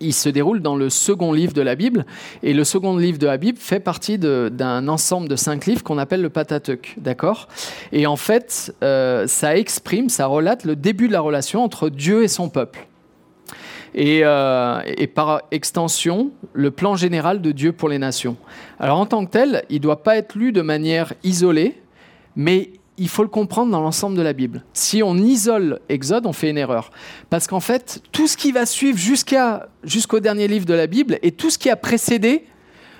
il 0.00 0.12
se 0.12 0.28
déroule 0.28 0.60
dans 0.60 0.76
le 0.76 0.90
second 0.90 1.32
livre 1.32 1.52
de 1.52 1.62
la 1.62 1.74
Bible. 1.74 2.06
Et 2.42 2.52
le 2.52 2.64
second 2.64 2.96
livre 2.96 3.18
de 3.18 3.26
la 3.26 3.36
Bible 3.36 3.58
fait 3.58 3.80
partie 3.80 4.18
d'un 4.18 4.88
ensemble 4.88 5.28
de 5.28 5.36
cinq 5.36 5.66
livres 5.66 5.82
qu'on 5.82 5.98
appelle 5.98 6.22
le 6.22 6.30
Pentateuque. 6.30 6.94
D'accord? 6.98 7.48
Et 7.92 8.06
en 8.06 8.16
fait, 8.16 8.74
euh, 8.82 9.26
ça 9.26 9.56
exprime, 9.56 10.08
ça 10.08 10.26
relate 10.26 10.64
le 10.64 10.76
début 10.76 11.08
de 11.08 11.12
la 11.12 11.20
relation 11.20 11.62
entre 11.62 11.88
Dieu 11.88 12.22
et 12.22 12.28
son 12.28 12.48
peuple. 12.48 12.86
Euh, 13.96 14.82
et, 14.86 15.06
par 15.06 15.42
extension, 15.50 16.30
le 16.52 16.70
plan 16.70 16.96
général 16.96 17.40
de 17.40 17.52
Dieu 17.52 17.72
pour 17.72 17.88
les 17.88 17.98
nations. 17.98 18.36
Alors 18.78 18.98
en 18.98 19.06
tant 19.06 19.24
que 19.24 19.30
tel, 19.30 19.64
il 19.70 19.76
ne 19.76 19.82
doit 19.82 20.02
pas 20.02 20.16
être 20.16 20.34
lu 20.34 20.52
de 20.52 20.60
manière 20.60 21.14
isolée, 21.24 21.80
mais 22.34 22.70
il 22.98 23.08
faut 23.08 23.22
le 23.22 23.28
comprendre 23.28 23.70
dans 23.70 23.80
l'ensemble 23.80 24.16
de 24.16 24.22
la 24.22 24.32
Bible. 24.32 24.64
Si 24.72 25.02
on 25.02 25.16
isole 25.16 25.80
Exode, 25.88 26.26
on 26.26 26.32
fait 26.32 26.50
une 26.50 26.58
erreur. 26.58 26.90
Parce 27.30 27.46
qu'en 27.46 27.60
fait, 27.60 28.00
tout 28.12 28.26
ce 28.26 28.36
qui 28.36 28.52
va 28.52 28.66
suivre 28.66 28.98
jusqu'au 28.98 30.20
dernier 30.20 30.48
livre 30.48 30.66
de 30.66 30.74
la 30.74 30.86
Bible 30.86 31.18
et 31.22 31.32
tout 31.32 31.50
ce 31.50 31.58
qui 31.58 31.70
a 31.70 31.76
précédé, 31.76 32.44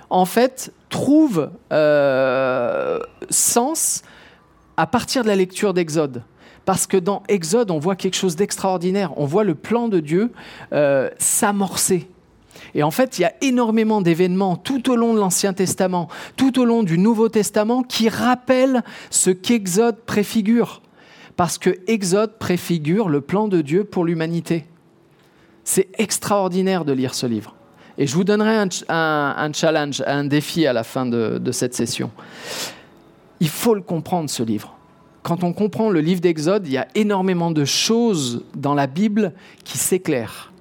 en 0.09 0.25
fait, 0.25 0.71
trouve 0.89 1.49
euh, 1.73 2.99
sens 3.29 4.03
à 4.77 4.87
partir 4.87 5.23
de 5.23 5.27
la 5.27 5.35
lecture 5.35 5.73
d'Exode 5.73 6.23
parce 6.67 6.85
que 6.85 6.97
dans 6.97 7.23
Exode, 7.29 7.71
on 7.71 7.79
voit 7.79 7.95
quelque 7.95 8.17
chose 8.17 8.35
d'extraordinaire. 8.35 9.17
On 9.17 9.25
voit 9.25 9.45
le 9.45 9.55
plan 9.55 9.87
de 9.87 10.01
Dieu 10.01 10.33
euh, 10.73 11.09
s'amorcer. 11.17 12.09
Et 12.75 12.83
en 12.83 12.91
fait, 12.91 13.17
il 13.17 13.23
y 13.23 13.25
a 13.25 13.33
énormément 13.41 14.01
d'événements 14.01 14.55
tout 14.55 14.91
au 14.91 14.95
long 14.95 15.13
de 15.13 15.19
l'Ancien 15.19 15.53
Testament, 15.53 16.07
tout 16.35 16.59
au 16.59 16.65
long 16.65 16.83
du 16.83 16.97
Nouveau 16.97 17.29
Testament, 17.29 17.83
qui 17.83 18.09
rappellent 18.09 18.83
ce 19.09 19.29
qu'Exode 19.29 19.97
préfigure. 20.05 20.81
Parce 21.35 21.57
que 21.57 21.77
Exode 21.87 22.37
préfigure 22.39 23.09
le 23.09 23.21
plan 23.21 23.47
de 23.47 23.61
Dieu 23.61 23.83
pour 23.83 24.05
l'humanité. 24.05 24.65
C'est 25.63 25.89
extraordinaire 25.97 26.85
de 26.85 26.93
lire 26.93 27.13
ce 27.13 27.25
livre. 27.25 27.55
Et 27.97 28.07
je 28.07 28.13
vous 28.13 28.23
donnerai 28.23 28.57
un, 28.89 29.53
challenge, 29.53 30.03
un 30.05 30.23
défi 30.23 30.67
à 30.67 30.73
la 30.73 30.83
fin 30.83 31.05
de 31.05 31.51
cette 31.51 31.73
session. 31.73 32.11
Il 33.39 33.49
faut 33.49 33.73
le 33.73 33.81
comprendre, 33.81 34.29
ce 34.29 34.43
livre 34.43 34.77
quand 35.27 35.43
on 35.43 35.51
comprend 35.51 35.89
le 35.89 35.99
livre 35.99 36.21
d'Exode, 36.21 36.67
il 36.67 36.71
y 36.71 36.77
a 36.77 36.87
énormément 36.95 37.51
de 37.51 37.65
choses 37.65 38.45
dans 38.55 38.73
la 38.73 38.87
Bible 38.87 39.33
qui 39.65 39.77
s'éclairent. 39.77 40.53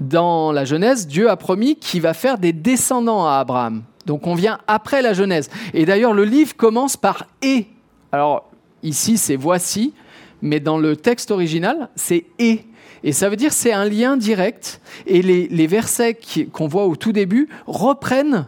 Dans 0.00 0.52
la 0.52 0.64
Genèse, 0.64 1.06
Dieu 1.06 1.30
a 1.30 1.36
promis 1.36 1.76
qu'il 1.76 2.00
va 2.02 2.14
faire 2.14 2.38
des 2.38 2.52
descendants 2.52 3.26
à 3.26 3.34
Abraham. 3.34 3.82
Donc 4.06 4.26
on 4.26 4.34
vient 4.34 4.58
après 4.66 5.02
la 5.02 5.14
Genèse. 5.14 5.50
Et 5.72 5.86
d'ailleurs, 5.86 6.12
le 6.12 6.24
livre 6.24 6.56
commence 6.56 6.96
par 6.96 7.26
et. 7.42 7.66
Alors 8.12 8.50
ici, 8.82 9.16
c'est 9.16 9.36
voici, 9.36 9.94
mais 10.42 10.60
dans 10.60 10.78
le 10.78 10.96
texte 10.96 11.30
original, 11.30 11.88
c'est 11.96 12.24
et. 12.38 12.64
Et 13.02 13.12
ça 13.12 13.28
veut 13.28 13.36
dire 13.36 13.52
c'est 13.52 13.72
un 13.72 13.84
lien 13.84 14.16
direct. 14.16 14.80
Et 15.06 15.22
les, 15.22 15.48
les 15.48 15.66
versets 15.66 16.18
qu'on 16.52 16.66
voit 16.66 16.86
au 16.86 16.96
tout 16.96 17.12
début 17.12 17.48
reprennent 17.66 18.46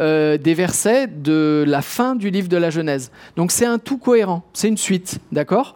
euh, 0.00 0.38
des 0.38 0.54
versets 0.54 1.08
de 1.08 1.64
la 1.66 1.82
fin 1.82 2.14
du 2.14 2.30
livre 2.30 2.48
de 2.48 2.56
la 2.56 2.70
Genèse. 2.70 3.10
Donc 3.34 3.50
c'est 3.50 3.66
un 3.66 3.80
tout 3.80 3.98
cohérent, 3.98 4.44
c'est 4.52 4.68
une 4.68 4.76
suite, 4.76 5.18
d'accord? 5.32 5.74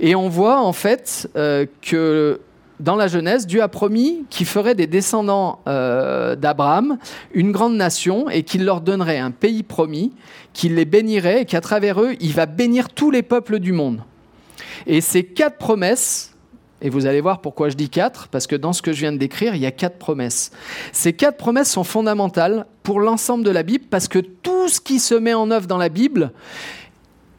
Et 0.00 0.14
on 0.14 0.30
voit 0.30 0.62
en 0.62 0.72
fait 0.72 1.28
euh, 1.36 1.66
que 1.82 2.40
dans 2.80 2.96
la 2.96 3.08
Genèse, 3.08 3.46
Dieu 3.46 3.62
a 3.62 3.68
promis 3.68 4.24
qu'il 4.30 4.46
ferait 4.46 4.74
des 4.74 4.86
descendants 4.86 5.60
euh, 5.66 6.36
d'Abraham 6.36 6.98
une 7.32 7.52
grande 7.52 7.76
nation 7.76 8.28
et 8.30 8.44
qu'il 8.44 8.64
leur 8.64 8.80
donnerait 8.80 9.18
un 9.18 9.30
pays 9.30 9.62
promis, 9.62 10.12
qu'il 10.52 10.74
les 10.74 10.84
bénirait 10.84 11.42
et 11.42 11.44
qu'à 11.44 11.60
travers 11.60 12.00
eux, 12.00 12.14
il 12.20 12.32
va 12.32 12.46
bénir 12.46 12.90
tous 12.90 13.10
les 13.10 13.22
peuples 13.22 13.58
du 13.58 13.72
monde. 13.72 14.02
Et 14.86 15.00
ces 15.00 15.24
quatre 15.24 15.58
promesses 15.58 16.34
et 16.80 16.90
vous 16.90 17.06
allez 17.06 17.20
voir 17.20 17.40
pourquoi 17.40 17.70
je 17.70 17.74
dis 17.74 17.88
quatre, 17.88 18.28
parce 18.28 18.46
que 18.46 18.54
dans 18.54 18.72
ce 18.72 18.82
que 18.82 18.92
je 18.92 19.00
viens 19.00 19.12
de 19.12 19.18
décrire, 19.18 19.54
il 19.56 19.60
y 19.60 19.66
a 19.66 19.72
quatre 19.72 19.98
promesses. 19.98 20.52
Ces 20.92 21.12
quatre 21.12 21.36
promesses 21.36 21.72
sont 21.72 21.82
fondamentales 21.82 22.66
pour 22.84 23.00
l'ensemble 23.00 23.44
de 23.44 23.50
la 23.50 23.64
Bible, 23.64 23.86
parce 23.90 24.06
que 24.06 24.20
tout 24.20 24.68
ce 24.68 24.80
qui 24.80 25.00
se 25.00 25.16
met 25.16 25.34
en 25.34 25.50
œuvre 25.50 25.66
dans 25.66 25.76
la 25.76 25.88
Bible 25.88 26.32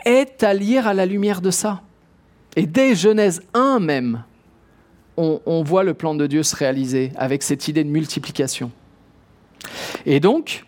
est 0.05 0.43
à 0.43 0.53
lire 0.53 0.87
à 0.87 0.93
la 0.93 1.05
lumière 1.05 1.39
de 1.39 1.51
ça. 1.51 1.81
Et 2.57 2.65
dès 2.65 2.95
Genèse 2.95 3.41
1 3.53 3.79
même, 3.79 4.23
on, 5.19 5.63
voit 5.63 5.83
le 5.83 5.93
plan 5.93 6.15
de 6.15 6.27
Dieu 6.27 6.43
se 6.43 6.55
réaliser 6.55 7.11
avec 7.17 7.43
cette 7.43 7.67
idée 7.67 7.83
de 7.83 7.89
multiplication. 7.89 8.71
Et 10.05 10.19
donc, 10.19 10.65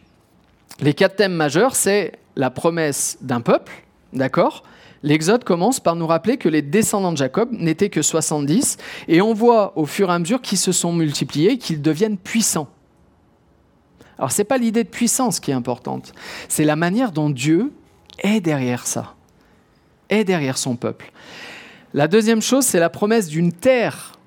les 0.82 0.94
quatre 0.94 1.16
thèmes 1.16 1.34
majeurs, 1.34 1.76
c'est 1.76 2.14
la 2.36 2.50
promesse 2.50 3.18
d'un 3.22 3.42
peuple, 3.42 3.72
d'accord? 4.14 4.64
L'Exode 5.04 5.44
commence 5.44 5.80
par 5.80 5.96
nous 5.96 6.06
rappeler 6.06 6.38
que 6.38 6.50
les 6.50 6.62
descendants 6.62 7.12
de 7.12 7.18
Jacob 7.18 7.50
n'étaient 7.52 7.90
que 7.90 8.02
70, 8.02 8.78
et 9.08 9.22
on 9.22 9.34
voit 9.34 9.78
au 9.78 9.86
fur 9.86 10.10
et 10.10 10.14
à 10.14 10.20
mesure 10.20 10.42
qu'ils 10.42 10.58
se 10.58 10.72
sont 10.72 10.94
multipliés, 10.94 11.58
qu'ils 11.58 11.82
deviennent 11.82 12.18
puissants. 12.18 12.68
Alors 14.18 14.32
ce 14.32 14.42
n'est 14.42 14.46
pas 14.46 14.60
l'idée 14.60 14.84
de 14.84 14.90
puissance 14.90 15.40
qui 15.40 15.50
est 15.50 15.56
importante, 15.56 16.14
c'est 16.48 16.66
la 16.66 16.76
manière 16.76 17.12
dont 17.12 17.32
Dieu 17.32 17.72
est 18.20 18.42
derrière 18.42 18.86
ça, 18.86 19.16
est 20.10 20.24
derrière 20.24 20.60
son 20.60 20.76
peuple. 20.76 21.12
La 21.94 22.08
deuxième 22.08 22.42
chose, 22.42 22.66
c'est 22.66 22.80
la 22.80 22.92
promesse 22.92 23.28
d'une 23.28 23.52
terre, 23.52 24.20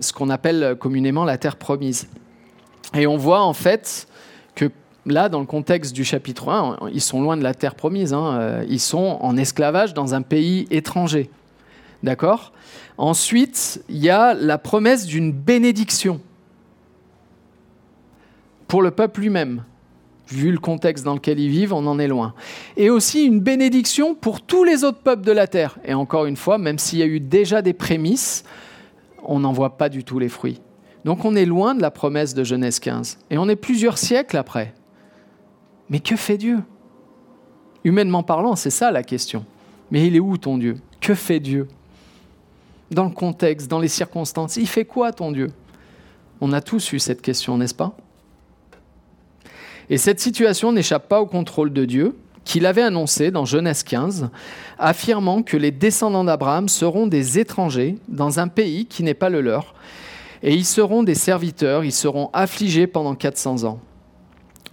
ce 0.00 0.12
qu'on 0.12 0.30
appelle 0.30 0.76
communément 0.78 1.24
la 1.24 1.38
terre 1.38 1.56
promise. 1.56 2.08
Et 2.94 3.06
on 3.06 3.16
voit 3.16 3.42
en 3.42 3.52
fait 3.52 4.06
là, 5.06 5.28
dans 5.28 5.40
le 5.40 5.46
contexte 5.46 5.94
du 5.94 6.04
chapitre 6.04 6.50
1, 6.50 6.90
ils 6.92 7.00
sont 7.00 7.22
loin 7.22 7.36
de 7.36 7.42
la 7.42 7.54
terre 7.54 7.74
promise. 7.74 8.12
Hein. 8.12 8.38
Euh, 8.38 8.64
ils 8.68 8.80
sont 8.80 9.18
en 9.20 9.36
esclavage 9.36 9.94
dans 9.94 10.14
un 10.14 10.22
pays 10.22 10.66
étranger. 10.70 11.30
D'accord? 12.02 12.52
Ensuite, 12.98 13.82
il 13.88 13.98
y 13.98 14.10
a 14.10 14.34
la 14.34 14.58
promesse 14.58 15.06
d'une 15.06 15.32
bénédiction 15.32 16.20
pour 18.68 18.82
le 18.82 18.90
peuple 18.90 19.20
lui-même. 19.20 19.62
Vu 20.28 20.50
le 20.50 20.58
contexte 20.58 21.04
dans 21.04 21.14
lequel 21.14 21.38
ils 21.38 21.50
vivent, 21.50 21.72
on 21.72 21.86
en 21.86 22.00
est 22.00 22.08
loin. 22.08 22.34
Et 22.76 22.90
aussi 22.90 23.24
une 23.24 23.38
bénédiction 23.38 24.16
pour 24.16 24.40
tous 24.40 24.64
les 24.64 24.82
autres 24.82 24.98
peuples 24.98 25.24
de 25.24 25.30
la 25.30 25.46
terre. 25.46 25.78
Et 25.84 25.94
encore 25.94 26.26
une 26.26 26.36
fois, 26.36 26.58
même 26.58 26.80
s'il 26.80 26.98
y 26.98 27.02
a 27.02 27.06
eu 27.06 27.20
déjà 27.20 27.62
des 27.62 27.72
prémices, 27.72 28.44
on 29.28 29.40
n'en 29.40 29.52
voit 29.52 29.76
pas 29.76 29.88
du 29.88 30.04
tout 30.04 30.18
les 30.18 30.28
fruits. 30.28 30.60
Donc 31.04 31.24
on 31.24 31.36
est 31.36 31.44
loin 31.44 31.74
de 31.74 31.82
la 31.82 31.90
promesse 31.90 32.34
de 32.34 32.44
Genèse 32.44 32.80
15. 32.80 33.18
Et 33.30 33.38
on 33.38 33.48
est 33.48 33.56
plusieurs 33.56 33.98
siècles 33.98 34.36
après. 34.36 34.74
Mais 35.88 36.00
que 36.00 36.16
fait 36.16 36.38
Dieu? 36.38 36.58
Humainement 37.84 38.22
parlant, 38.22 38.56
c'est 38.56 38.70
ça 38.70 38.90
la 38.90 39.02
question. 39.02 39.44
Mais 39.90 40.06
il 40.06 40.16
est 40.16 40.20
où 40.20 40.36
ton 40.36 40.58
Dieu? 40.58 40.78
Que 41.00 41.14
fait 41.14 41.38
Dieu? 41.38 41.68
Dans 42.90 43.04
le 43.04 43.10
contexte, 43.10 43.70
dans 43.70 43.78
les 43.78 43.88
circonstances, 43.88 44.56
il 44.56 44.66
fait 44.66 44.84
quoi 44.84 45.12
ton 45.12 45.30
Dieu? 45.30 45.52
On 46.40 46.52
a 46.52 46.60
tous 46.60 46.92
eu 46.92 46.98
cette 46.98 47.22
question, 47.22 47.56
n'est-ce 47.58 47.74
pas? 47.74 47.96
Et 49.88 49.98
cette 49.98 50.18
situation 50.18 50.72
n'échappe 50.72 51.08
pas 51.08 51.20
au 51.20 51.26
contrôle 51.26 51.72
de 51.72 51.84
Dieu, 51.84 52.16
qu'il 52.46 52.64
avait 52.64 52.82
annoncé 52.82 53.30
dans 53.30 53.44
Genèse 53.44 53.82
15, 53.82 54.30
affirmant 54.78 55.42
que 55.42 55.56
les 55.56 55.72
descendants 55.72 56.24
d'Abraham 56.24 56.68
seront 56.68 57.08
des 57.08 57.38
étrangers 57.38 57.96
dans 58.08 58.38
un 58.38 58.48
pays 58.48 58.86
qui 58.86 59.02
n'est 59.02 59.14
pas 59.14 59.28
le 59.28 59.40
leur, 59.40 59.74
et 60.42 60.54
ils 60.54 60.64
seront 60.64 61.02
des 61.02 61.16
serviteurs, 61.16 61.84
ils 61.84 61.92
seront 61.92 62.30
affligés 62.32 62.86
pendant 62.86 63.16
400 63.16 63.64
ans. 63.64 63.80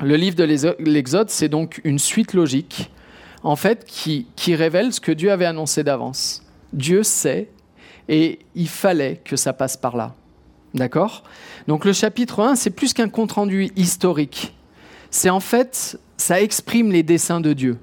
Le 0.04 0.16
livre 0.16 0.36
de 0.36 0.44
l'Exode, 0.80 1.32
c'est 1.32 1.50
donc 1.50 1.82
une 1.84 2.00
suite 2.00 2.34
logique, 2.34 2.92
en 3.42 3.56
fait, 3.56 3.86
qui, 3.86 4.28
qui 4.36 4.56
révèle 4.56 4.94
ce 4.94 5.02
que 5.02 5.12
Dieu 5.12 5.32
avait 5.32 5.46
annoncé 5.46 5.84
d'avance. 5.84 6.44
Dieu 6.74 7.02
sait, 7.02 7.50
et 8.08 8.40
il 8.54 8.68
fallait 8.68 9.20
que 9.26 9.36
ça 9.36 9.52
passe 9.52 9.78
par 9.78 9.98
là. 9.98 10.14
D'accord? 10.76 11.24
Donc 11.68 11.86
le 11.86 11.94
chapitre 11.94 12.40
1, 12.42 12.56
c'est 12.56 12.70
plus 12.70 12.94
qu'un 12.94 13.10
compte-rendu 13.10 13.72
historique. 13.76 14.54
C'est 15.14 15.30
en 15.30 15.40
fait, 15.40 16.00
ça 16.18 16.42
exprime 16.42 16.92
les 16.92 17.04
desseins 17.04 17.40
de 17.40 17.54
Dieu. 17.54 17.78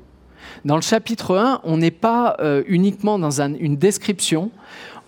Dans 0.64 0.74
le 0.74 0.82
chapitre 0.82 1.36
1, 1.36 1.60
on 1.62 1.76
n'est 1.76 1.92
pas 1.92 2.36
euh, 2.40 2.64
uniquement 2.66 3.20
dans 3.20 3.40
une 3.40 3.76
description, 3.76 4.50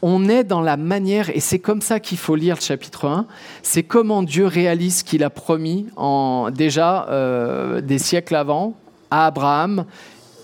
on 0.02 0.28
est 0.28 0.44
dans 0.44 0.60
la 0.60 0.76
manière, 0.76 1.30
et 1.36 1.40
c'est 1.40 1.58
comme 1.58 1.82
ça 1.82 1.98
qu'il 1.98 2.18
faut 2.18 2.36
lire 2.36 2.54
le 2.54 2.60
chapitre 2.60 3.08
1, 3.08 3.26
c'est 3.64 3.82
comment 3.82 4.22
Dieu 4.22 4.46
réalise 4.46 4.98
ce 4.98 5.04
qu'il 5.04 5.24
a 5.24 5.30
promis 5.30 5.88
en, 5.96 6.50
déjà 6.52 7.08
euh, 7.08 7.80
des 7.80 7.98
siècles 7.98 8.36
avant 8.36 8.74
à 9.10 9.26
Abraham 9.26 9.84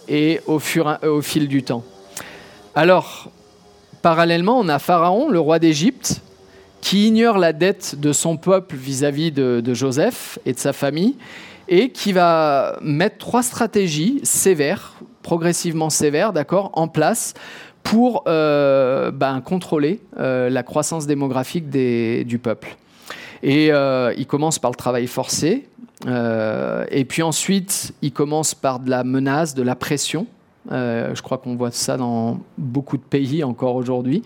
et 0.08 0.40
au, 0.48 0.60
au 1.04 1.22
fil 1.22 1.46
du 1.46 1.62
temps. 1.62 1.84
Alors, 2.74 3.30
parallèlement, 4.02 4.58
on 4.58 4.68
a 4.68 4.80
Pharaon, 4.80 5.28
le 5.28 5.38
roi 5.38 5.60
d'Égypte, 5.60 6.22
qui 6.80 7.08
ignore 7.08 7.38
la 7.38 7.52
dette 7.52 7.96
de 7.98 8.12
son 8.12 8.36
peuple 8.36 8.76
vis-à-vis 8.76 9.32
de, 9.32 9.74
Joseph 9.74 10.38
et 10.46 10.52
de 10.52 10.58
sa 10.58 10.72
famille, 10.72 11.16
et 11.68 11.90
qui 11.90 12.12
va 12.12 12.78
mettre 12.80 13.18
trois 13.18 13.42
stratégies 13.42 14.20
sévères, 14.22 14.94
progressivement 15.22 15.90
sévères, 15.90 16.32
d'accord, 16.32 16.70
en 16.72 16.88
place 16.88 17.34
pour 17.82 18.24
euh, 18.26 19.10
ben, 19.10 19.40
contrôler 19.40 20.00
euh, 20.18 20.50
la 20.50 20.62
croissance 20.62 21.06
démographique 21.06 21.70
du 21.70 22.38
peuple. 22.38 22.76
Et 23.42 23.72
euh, 23.72 24.12
il 24.18 24.26
commence 24.26 24.58
par 24.58 24.70
le 24.70 24.76
travail 24.76 25.06
forcé, 25.06 25.68
et 26.06 27.04
puis 27.04 27.22
ensuite 27.22 27.92
il 28.02 28.12
commence 28.12 28.54
par 28.54 28.78
de 28.78 28.88
la 28.88 29.04
menace, 29.04 29.54
de 29.54 29.62
la 29.62 29.74
pression. 29.74 30.26
je 30.70 31.22
crois 31.22 31.38
qu'on 31.38 31.56
voit 31.56 31.72
ça 31.72 31.96
dans 31.96 32.38
beaucoup 32.56 32.96
de 32.96 33.02
pays 33.02 33.42
encore 33.42 33.74
aujourd'hui 33.74 34.22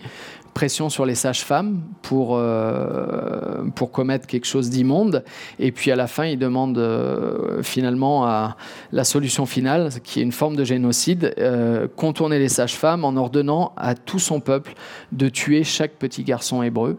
pression 0.53 0.89
sur 0.89 1.05
les 1.05 1.15
sages-femmes 1.15 1.81
pour, 2.01 2.35
euh, 2.37 3.63
pour 3.75 3.91
commettre 3.91 4.27
quelque 4.27 4.45
chose 4.45 4.69
d'immonde. 4.69 5.23
Et 5.59 5.71
puis 5.71 5.91
à 5.91 5.95
la 5.95 6.07
fin, 6.07 6.25
il 6.25 6.37
demande 6.37 6.77
euh, 6.77 7.61
finalement 7.63 8.25
à 8.25 8.55
la 8.91 9.03
solution 9.03 9.45
finale, 9.45 9.89
qui 10.03 10.19
est 10.19 10.23
une 10.23 10.31
forme 10.31 10.55
de 10.55 10.63
génocide, 10.63 11.33
euh, 11.37 11.87
contourner 11.95 12.39
les 12.39 12.49
sages-femmes 12.49 13.03
en 13.03 13.15
ordonnant 13.15 13.73
à 13.77 13.95
tout 13.95 14.19
son 14.19 14.39
peuple 14.39 14.73
de 15.11 15.29
tuer 15.29 15.63
chaque 15.63 15.93
petit 15.93 16.23
garçon 16.23 16.63
hébreu. 16.63 16.97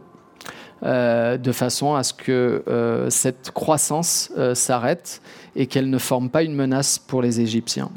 de 0.82 1.52
façon 1.52 1.94
à 1.94 2.02
ce 2.02 2.12
que 2.12 2.62
cette 3.08 3.52
croissance 3.52 4.30
s'arrête 4.52 5.23
et 5.56 5.66
qu'elle 5.66 5.88
ne 5.88 5.99
forme 5.99 6.28
pas 6.28 6.42
une 6.42 6.54
menace 6.54 6.99
pour 6.99 7.23
les 7.23 7.40
Égyptiens. 7.40 7.90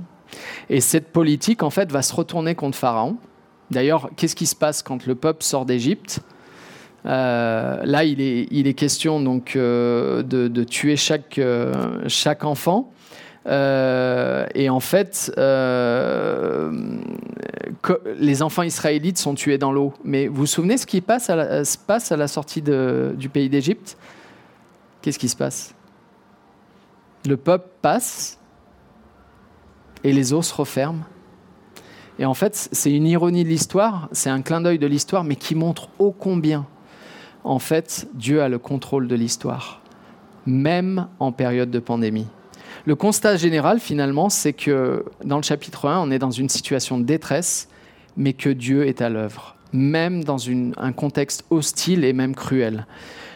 Et 0.70 0.80
cette 0.80 1.12
politique, 1.12 1.64
en 1.64 1.70
fait, 1.70 1.92
va 1.92 2.02
se 2.02 2.14
retourner 2.14 2.56
contre 2.56 2.78
Pharaon, 2.78 3.18
D'ailleurs, 3.72 4.10
qu'est-ce 4.16 4.36
qui 4.36 4.46
se 4.46 4.56
passe 4.56 4.82
quand 4.82 5.06
le 5.06 5.16
peuple 5.16 5.44
sort 5.44 5.66
d'Égypte? 5.66 6.22
Euh, 7.06 7.82
Là, 7.84 8.04
il 8.04 8.22
est, 8.22 8.74
question 8.74 9.20
donc 9.20 9.56
euh, 9.56 10.24
de, 10.24 10.64
tuer 10.64 10.96
chaque, 10.96 11.38
euh, 11.38 12.08
enfant. 12.42 12.92
et 13.46 14.70
en 14.70 14.80
fait, 14.80 15.32
les 18.18 18.42
enfants 18.42 18.64
israélites 18.64 19.18
sont 19.18 19.36
tués 19.36 19.58
dans 19.58 19.72
l'eau. 19.72 19.94
Mais 20.04 20.28
vous 20.28 20.36
vous 20.36 20.46
souvenez 20.46 20.78
ce 20.78 20.86
qui 20.86 20.98
se 20.98 21.78
passe 21.78 22.12
à 22.12 22.18
la 22.18 22.28
sortie 22.28 22.62
du 22.62 23.30
pays 23.30 23.50
d'Égypte? 23.50 23.98
Qu'est-ce 25.02 25.20
qui 25.20 25.30
se 25.30 25.38
passe? 25.38 25.74
Le 27.26 27.38
peuple 27.38 27.68
passe 27.82 28.40
et 30.04 30.14
les 30.14 30.34
eaux 30.34 30.42
se 30.42 30.54
referment 30.54 31.04
et 32.20 32.26
en 32.26 32.34
fait, 32.34 32.70
c'est 32.72 32.92
une 32.92 33.06
ironie 33.06 33.44
de 33.44 33.50
l'histoire, 33.50 34.10
c'est 34.12 34.30
un 34.30 34.42
clin 34.42 34.62
d'œil 34.62 34.80
de 34.80 34.88
l'histoire, 34.88 35.24
mais 35.24 35.36
qui 35.36 35.56
montre 35.56 35.90
ô 36.00 36.12
combien, 36.12 36.66
en 37.44 37.60
fait, 37.60 38.08
Dieu 38.14 38.42
a 38.42 38.50
le 38.50 38.58
contrôle 38.58 39.08
de 39.08 39.16
l'histoire, 39.16 39.82
même 40.46 41.08
en 41.20 41.32
période 41.32 41.70
de 41.70 41.80
pandémie. 41.80 42.28
Le 42.86 42.96
constat 42.96 43.38
général, 43.38 43.80
finalement, 43.80 44.30
c'est 44.30 44.54
que 44.54 45.06
dans 45.24 45.38
le 45.38 45.44
chapitre 45.44 45.88
1, 45.88 46.00
on 46.00 46.12
est 46.12 46.20
dans 46.20 46.32
une 46.32 46.50
situation 46.50 46.98
de 46.98 47.04
détresse, 47.04 47.70
mais 48.16 48.34
que 48.34 48.50
Dieu 48.50 48.88
est 48.88 49.02
à 49.02 49.10
l'œuvre, 49.10 49.56
même 49.72 50.24
dans 50.24 50.38
un 50.78 50.92
contexte 50.94 51.46
hostile 51.52 52.04
et 52.04 52.14
même 52.14 52.34
cruel. 52.34 52.88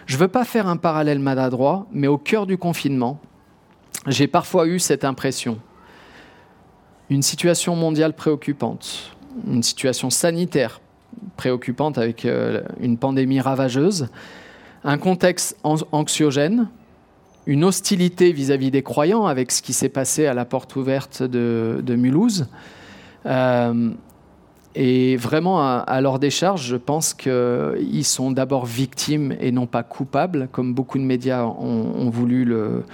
Je 0.07 0.15
ne 0.15 0.21
veux 0.21 0.27
pas 0.27 0.43
faire 0.43 0.67
un 0.67 0.77
parallèle 0.77 1.19
maladroit, 1.19 1.85
mais 1.91 2.07
au 2.07 2.17
cœur 2.17 2.47
du 2.47 2.57
confinement, 2.57 3.19
j'ai 4.07 4.27
parfois 4.27 4.65
eu 4.65 4.79
cette 4.79 5.05
impression 5.05 5.59
une 7.11 7.21
situation 7.21 7.75
mondiale 7.75 8.13
préoccupante, 8.13 9.11
une 9.45 9.63
situation 9.63 10.09
sanitaire 10.09 10.79
préoccupante 11.35 11.97
avec 11.97 12.23
euh, 12.23 12.61
une 12.79 12.97
pandémie 12.97 13.41
ravageuse, 13.41 14.07
un 14.85 14.97
contexte 14.97 15.57
anxiogène, 15.91 16.69
une 17.47 17.65
hostilité 17.65 18.31
vis-à-vis 18.31 18.71
des 18.71 18.81
croyants 18.81 19.25
avec 19.25 19.51
ce 19.51 19.61
qui 19.61 19.73
s'est 19.73 19.89
passé 19.89 20.25
à 20.25 20.33
la 20.33 20.45
porte 20.45 20.73
ouverte 20.77 21.21
de, 21.21 21.95
Mulhouse. 21.97 22.47
Euh, 23.25 23.91
et 24.73 25.17
vraiment, 25.17 25.61
à, 25.61 25.99
leur 25.99 26.17
décharge, 26.17 26.65
je 26.65 26.77
pense 26.77 27.13
qu'ils 27.13 28.05
sont 28.05 28.31
d'abord 28.31 28.65
victimes 28.65 29.35
et 29.41 29.51
non 29.51 29.67
pas 29.67 29.83
coupables, 29.83 30.47
comme 30.53 30.73
beaucoup 30.73 30.97
de 30.97 31.03
médias 31.03 31.43
ont, 31.43 32.09
voulu 32.09 32.45
le, 32.45 32.85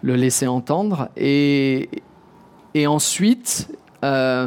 le, 0.00 0.16
laisser 0.16 0.46
entendre. 0.46 1.10
Et, 1.18 1.90
et 2.78 2.86
ensuite 2.86 3.68
euh, 4.04 4.46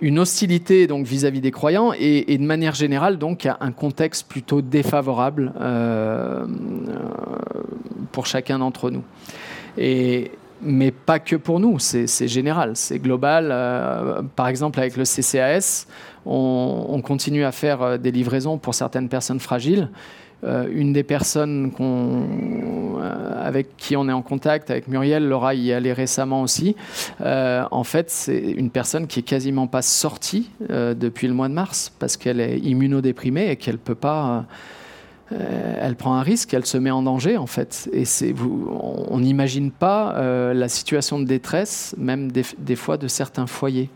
une 0.00 0.18
hostilité 0.18 0.86
donc 0.86 1.06
vis-à-vis 1.06 1.40
des 1.40 1.52
croyants 1.52 1.92
et, 1.96 2.36
de 2.36 2.42
manière 2.42 2.74
générale 2.74 3.16
donc 3.16 3.46
un 3.46 3.72
contexte 3.72 4.28
plutôt 4.28 4.60
défavorable 4.60 5.52
euh, 5.60 6.46
pour 8.10 8.26
chacun 8.26 8.58
d'entre 8.58 8.90
nous. 8.90 9.04
Et, 9.78 10.32
mais 10.62 10.90
pas 10.90 11.18
que 11.18 11.36
pour 11.36 11.60
nous, 11.60 11.78
c'est 11.78 12.28
général, 12.28 12.72
c'est 12.74 12.98
global. 12.98 13.50
Euh, 13.50 14.22
par 14.34 14.48
exemple, 14.48 14.80
avec 14.80 14.96
le 14.96 15.04
CCAS, 15.04 15.86
on, 16.26 17.00
continue 17.02 17.44
à 17.44 17.52
faire 17.52 17.98
des 17.98 18.10
livraisons 18.10 18.56
pour 18.58 18.74
certaines 18.74 19.08
personnes 19.08 19.40
fragiles. 19.40 19.90
Euh, 20.44 20.68
une 20.70 20.92
des 20.92 21.04
personnes 21.04 21.72
euh, 21.80 23.46
avec 23.46 23.76
qui 23.76 23.96
on 23.96 24.08
est 24.08 24.12
en 24.12 24.20
contact, 24.20 24.70
avec 24.70 24.88
Muriel, 24.88 25.26
Laura 25.26 25.54
y 25.54 25.70
est 25.70 25.74
allée 25.74 25.92
récemment 25.92 26.42
aussi, 26.42 26.76
euh, 27.22 27.64
en 27.70 27.84
fait, 27.84 28.10
c'est 28.10 28.38
une 28.38 28.70
personne 28.70 29.06
qui 29.06 29.20
est 29.20 29.24
quasiment 29.24 29.66
pas 29.66 29.82
sortie 29.82 30.50
depuis 30.60 31.28
le 31.28 31.34
mois 31.34 31.48
de 31.48 31.54
mars 31.54 31.92
parce 31.98 32.16
qu'elle 32.16 32.40
est 32.40 32.58
immunodéprimée 32.58 33.50
et 33.50 33.56
qu'elle 33.56 33.78
peut 33.78 33.94
pas 33.94 34.44
elle 35.30 35.96
prend 35.96 36.14
un 36.14 36.22
risque, 36.22 36.54
elle 36.54 36.66
se 36.66 36.78
met 36.78 36.92
en 36.92 37.02
danger 37.02 37.36
en 37.38 37.46
fait. 37.46 37.88
Et 37.92 38.04
c'est, 38.04 38.32
on 38.38 39.18
n'imagine 39.18 39.72
pas 39.72 40.14
la 40.52 40.68
situation 40.68 41.18
de 41.18 41.24
détresse, 41.24 41.94
même 41.98 42.30
des, 42.30 42.76
fois 42.76 42.96
de 42.96 43.08
certains 43.08 43.46
foyers 43.46 43.90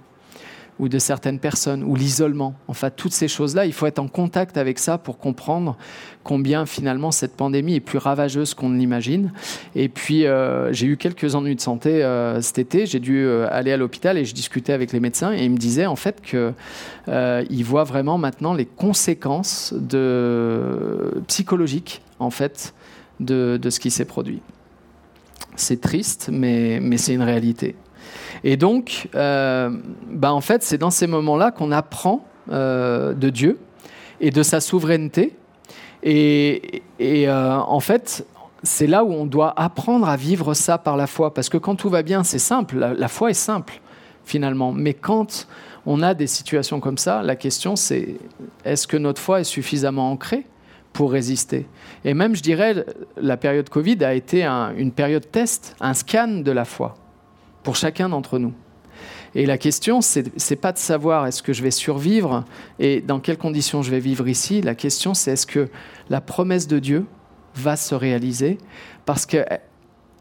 ou 0.79 0.89
de 0.89 0.99
certaines 0.99 1.39
personnes, 1.39 1.83
ou 1.83 1.97
l'isolement. 1.97 2.55
Enfin, 2.69 2.91
toutes 2.91 3.13
ces 3.13 3.29
choses-là, 3.29 3.67
il 3.67 3.73
faut 3.73 3.87
être 3.87 3.99
en 3.99 4.09
contact 4.09 4.57
avec 4.57 4.79
ça 4.79 4.99
pour 4.99 5.19
comprendre 5.19 5.77
combien 6.23 6.67
finalement 6.67 7.11
cette 7.11 7.37
pandémie 7.37 7.75
est 7.75 7.81
plus 7.81 7.99
ravageuse 7.99 8.55
qu'on 8.55 8.69
ne 8.69 8.79
l'imagine. 8.79 9.33
Et 9.75 9.89
puis, 9.89 10.27
euh, 10.27 10.73
j'ai 10.73 10.87
eu 10.87 10.97
quelques 10.97 11.35
ennuis 11.35 11.57
de 11.57 11.61
santé 11.61 12.05
euh, 12.05 12.41
cet 12.41 12.59
été. 12.59 12.87
J'ai 12.87 13.01
dû 13.01 13.25
euh, 13.25 13.49
aller 13.51 13.73
à 13.73 13.77
l'hôpital 13.77 14.19
et 14.19 14.25
je 14.25 14.35
discutais 14.35 14.73
avec 14.73 14.93
les 14.93 15.01
médecins 15.01 15.33
et 15.33 15.45
ils 15.45 15.51
me 15.51 15.57
disaient 15.57 15.87
en 15.87 15.97
fait 15.97 16.21
qu'ils 16.21 17.65
voient 17.65 17.85
vraiment 17.85 18.19
maintenant 18.19 18.55
les 18.55 18.67
conséquences 18.67 19.75
psychologiques 21.27 22.03
en 22.19 22.31
fait 22.31 22.75
de, 23.21 23.59
ce 23.69 23.81
qui 23.81 23.91
s'est 23.91 24.05
produit. 24.05 24.41
C'est 25.57 25.81
triste, 25.81 26.29
mais 26.33 26.97
c'est 26.99 27.15
une 27.15 27.23
réalité. 27.23 27.75
Et 28.45 28.57
donc, 28.57 29.09
euh, 29.15 29.71
bah, 30.11 30.33
en 30.33 30.41
fait, 30.41 30.63
c'est 30.63 30.79
dans 30.79 30.91
ces 30.91 31.07
moments-là 31.07 31.51
qu'on 31.51 31.73
apprend 31.73 32.25
euh, 32.51 33.15
de 33.15 33.31
Dieu 33.31 33.59
et 34.21 34.31
de 34.31 34.43
sa 34.43 34.61
souveraineté. 34.61 35.37
Et, 36.03 36.83
euh, 37.01 37.57
en 37.57 37.81
fait, 37.81 38.27
c'est 38.63 38.87
là 38.87 39.05
où 39.05 39.13
on 39.13 39.27
doit 39.27 39.53
apprendre 39.61 40.09
à 40.09 40.17
vivre 40.17 40.55
ça 40.55 40.79
par 40.79 40.97
la 40.97 41.07
foi. 41.07 41.35
Parce 41.35 41.49
que 41.49 41.59
quand 41.59 41.77
tout 41.77 41.91
va 41.91 42.03
bien, 42.03 42.25
c'est 42.25 42.39
simple, 42.39 42.79
la, 42.79 43.09
foi 43.09 43.31
est 43.31 43.35
simple. 43.35 43.81
finalement. 44.25 44.73
Mais 44.73 44.95
quand 44.95 45.47
on 45.87 46.03
a 46.03 46.15
des 46.15 46.27
situations 46.27 46.81
comme 46.81 46.99
ça, 46.99 47.23
la 47.23 47.35
question 47.35 47.77
c'est 47.77 48.17
est-ce 48.65 48.87
que 48.87 48.99
notre 48.99 49.21
foi 49.21 49.41
est 49.41 49.45
suffisamment 49.45 50.13
ancrée 50.13 50.45
pour 50.93 51.13
résister? 51.13 51.67
Et 52.05 52.13
même, 52.13 52.37
je 52.37 52.43
dirais, 52.43 52.85
la 53.17 53.37
période 53.37 53.69
Covid 53.71 54.05
a 54.05 54.13
été 54.15 54.45
une 54.45 54.93
période 54.93 55.31
test, 55.31 55.77
un 55.81 55.95
scan 55.95 56.43
de 56.43 56.53
la 56.53 56.65
foi 56.65 56.95
pour 57.63 57.77
chacun 57.77 58.09
d'entre 58.09 58.39
nous. 58.39 58.53
Et 59.35 59.47
la 59.47 59.59
question, 59.59 60.01
c'est 60.01 60.51
n'est 60.51 60.57
pas 60.57 60.73
de 60.73 60.79
savoir 60.79 61.27
est-ce 61.27 61.43
que 61.43 61.53
je 61.53 61.63
vais 61.63 61.71
survivre 61.71 62.45
et 62.79 63.01
dans 63.01 63.21
quelles 63.21 63.39
conditions 63.39 63.83
je 63.83 63.91
vais 63.91 64.01
vivre 64.01 64.27
ici. 64.29 64.63
La 64.63 64.75
question, 64.75 65.15
c'est 65.15 65.33
est-ce 65.33 65.47
que 65.47 65.69
la 66.09 66.21
promesse 66.21 66.67
de 66.67 66.79
Dieu 66.79 67.07
va 67.55 67.77
se 67.77 67.95
réaliser? 67.95 68.59
Parce 69.05 69.27
que 69.27 69.45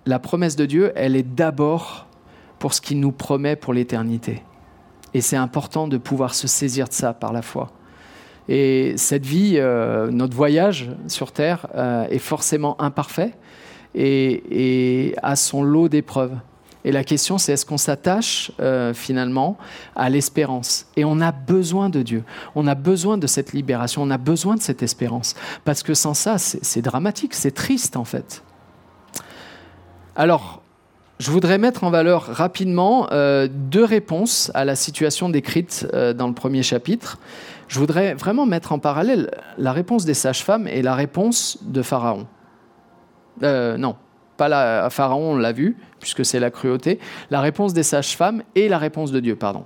la 0.06 0.20
promesse 0.20 0.56
de 0.56 0.66
Dieu, 0.66 0.92
elle 0.96 1.16
est 1.16 1.24
d'abord 1.24 2.08
pour 2.60 2.74
ce 2.74 2.82
qu'il 2.82 3.00
nous 3.00 3.12
promet 3.12 3.56
pour 3.56 3.74
l'éternité. 3.74 4.44
Et 5.14 5.22
c'est 5.22 5.38
important 5.38 5.88
de 5.88 5.98
pouvoir 5.98 6.36
se 6.36 6.48
saisir 6.48 6.88
de 6.88 6.94
ça 6.94 7.14
par 7.14 7.34
la 7.34 7.42
foi. 7.42 7.72
Et 8.50 8.94
cette 8.98 9.26
vie, 9.26 9.56
euh, 9.58 10.10
notre 10.10 10.36
voyage 10.36 10.90
sur 11.08 11.32
Terre 11.32 11.68
euh, 11.76 12.08
est 12.10 12.20
forcément 12.20 12.80
imparfait 12.82 13.34
et, 13.94 15.10
et 15.10 15.16
a 15.22 15.36
son 15.36 15.64
lot 15.64 15.90
d'épreuves. 15.90 16.38
Et 16.88 16.94
la 16.94 17.04
question, 17.04 17.38
c'est 17.38 17.52
est-ce 17.52 17.66
qu'on 17.66 17.78
s'attache 17.78 18.50
euh, 18.62 18.94
finalement 18.94 19.58
à 19.94 20.10
l'espérance? 20.10 20.86
Et 20.96 21.04
on 21.04 21.20
a 21.20 21.34
besoin 21.34 21.90
de 21.90 22.02
Dieu. 22.02 22.24
On 22.56 22.66
a 22.66 22.76
besoin 22.76 23.18
de 23.18 23.28
cette 23.28 23.52
libération. 23.52 24.04
On 24.04 24.10
a 24.10 24.18
besoin 24.18 24.56
de 24.56 24.62
cette 24.62 24.82
espérance. 24.82 25.36
Parce 25.66 25.84
que 25.84 25.94
sans 25.94 26.14
ça, 26.14 26.38
c'est 26.38 26.82
dramatique, 26.82 27.34
c'est 27.34 27.52
triste 27.52 27.98
en 27.98 28.06
fait. 28.06 28.42
Alors, 30.16 30.62
je 31.20 31.30
voudrais 31.30 31.58
mettre 31.58 31.84
en 31.84 31.90
valeur 31.90 32.24
rapidement 32.24 33.10
euh, 33.12 33.50
deux 33.52 33.84
réponses 33.84 34.50
à 34.54 34.64
la 34.64 34.78
situation 34.78 35.28
décrite 35.28 35.90
euh, 35.94 36.14
dans 36.14 36.30
le 36.30 36.34
premier 36.34 36.64
chapitre. 36.64 37.20
Je 37.68 37.80
voudrais 37.80 38.14
vraiment 38.14 38.46
mettre 38.46 38.72
en 38.72 38.80
parallèle 38.80 39.30
la 39.58 39.74
réponse 39.74 40.06
des 40.06 40.14
sages-femmes 40.14 40.70
et 40.70 40.82
la 40.82 40.96
réponse 40.96 41.58
de 41.64 41.82
Pharaon. 41.82 42.28
non, 43.42 43.98
pas 44.38 44.48
la, 44.48 44.90
Pharaon, 44.90 45.34
on 45.34 45.38
l'a 45.38 45.52
vu, 45.52 45.78
puisque 46.00 46.26
c'est 46.26 46.40
la 46.40 46.52
cruauté, 46.52 47.00
la 47.30 47.42
réponse 47.42 47.74
des 47.74 47.84
sages-femmes 47.84 48.44
et 48.56 48.70
la 48.70 48.78
réponse 48.78 49.12
de 49.12 49.20
Dieu, 49.20 49.36
pardon. 49.36 49.66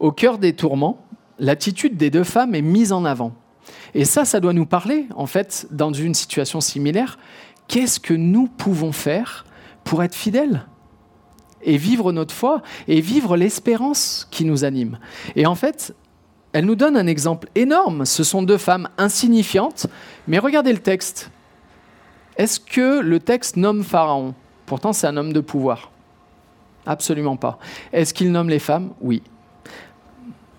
Au 0.00 0.12
cœur 0.12 0.38
des 0.38 0.54
tourments, 0.54 1.06
l'attitude 1.38 1.96
des 1.96 2.10
deux 2.10 2.24
femmes 2.24 2.54
est 2.54 2.62
mise 2.62 2.92
en 2.92 3.04
avant. 3.04 3.32
Et 3.94 4.04
ça, 4.04 4.24
ça 4.24 4.40
doit 4.40 4.52
nous 4.52 4.66
parler, 4.66 5.06
en 5.14 5.26
fait, 5.26 5.66
dans 5.70 5.92
une 5.92 6.14
situation 6.14 6.60
similaire. 6.60 7.18
Qu'est-ce 7.68 7.98
que 7.98 8.14
nous 8.14 8.46
pouvons 8.46 8.92
faire 8.92 9.46
pour 9.84 10.02
être 10.02 10.14
fidèles 10.14 10.66
et 11.62 11.78
vivre 11.78 12.12
notre 12.12 12.34
foi 12.34 12.62
et 12.88 13.00
vivre 13.00 13.36
l'espérance 13.36 14.28
qui 14.30 14.44
nous 14.44 14.64
anime? 14.64 14.98
Et 15.34 15.46
en 15.46 15.54
fait, 15.54 15.94
elle 16.52 16.64
nous 16.64 16.74
donne 16.74 16.96
un 16.96 17.06
exemple 17.06 17.48
énorme. 17.54 18.04
Ce 18.04 18.24
sont 18.24 18.42
deux 18.42 18.58
femmes 18.58 18.88
insignifiantes, 18.98 19.86
mais 20.28 20.38
regardez 20.38 20.72
le 20.72 20.78
texte. 20.78 21.30
Est-ce 22.36 22.60
que 22.60 23.00
le 23.00 23.20
texte 23.20 23.56
nomme 23.56 23.82
Pharaon? 23.82 24.34
Pourtant, 24.66 24.92
c'est 24.92 25.06
un 25.06 25.16
homme 25.16 25.32
de 25.32 25.40
pouvoir. 25.40 25.90
Absolument 26.84 27.36
pas. 27.36 27.58
Est-ce 27.92 28.12
qu'il 28.12 28.30
nomme 28.30 28.48
les 28.48 28.58
femmes? 28.58 28.92
Oui. 29.00 29.22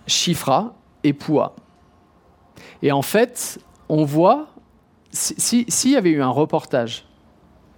Chifra 0.07 0.73
et 1.03 1.13
Poua. 1.13 1.55
Et 2.81 2.91
en 2.91 3.01
fait, 3.01 3.59
on 3.89 4.05
voit, 4.05 4.47
s'il 5.11 5.91
y 5.91 5.95
avait 5.95 6.11
eu 6.11 6.21
un 6.21 6.29
reportage 6.29 7.05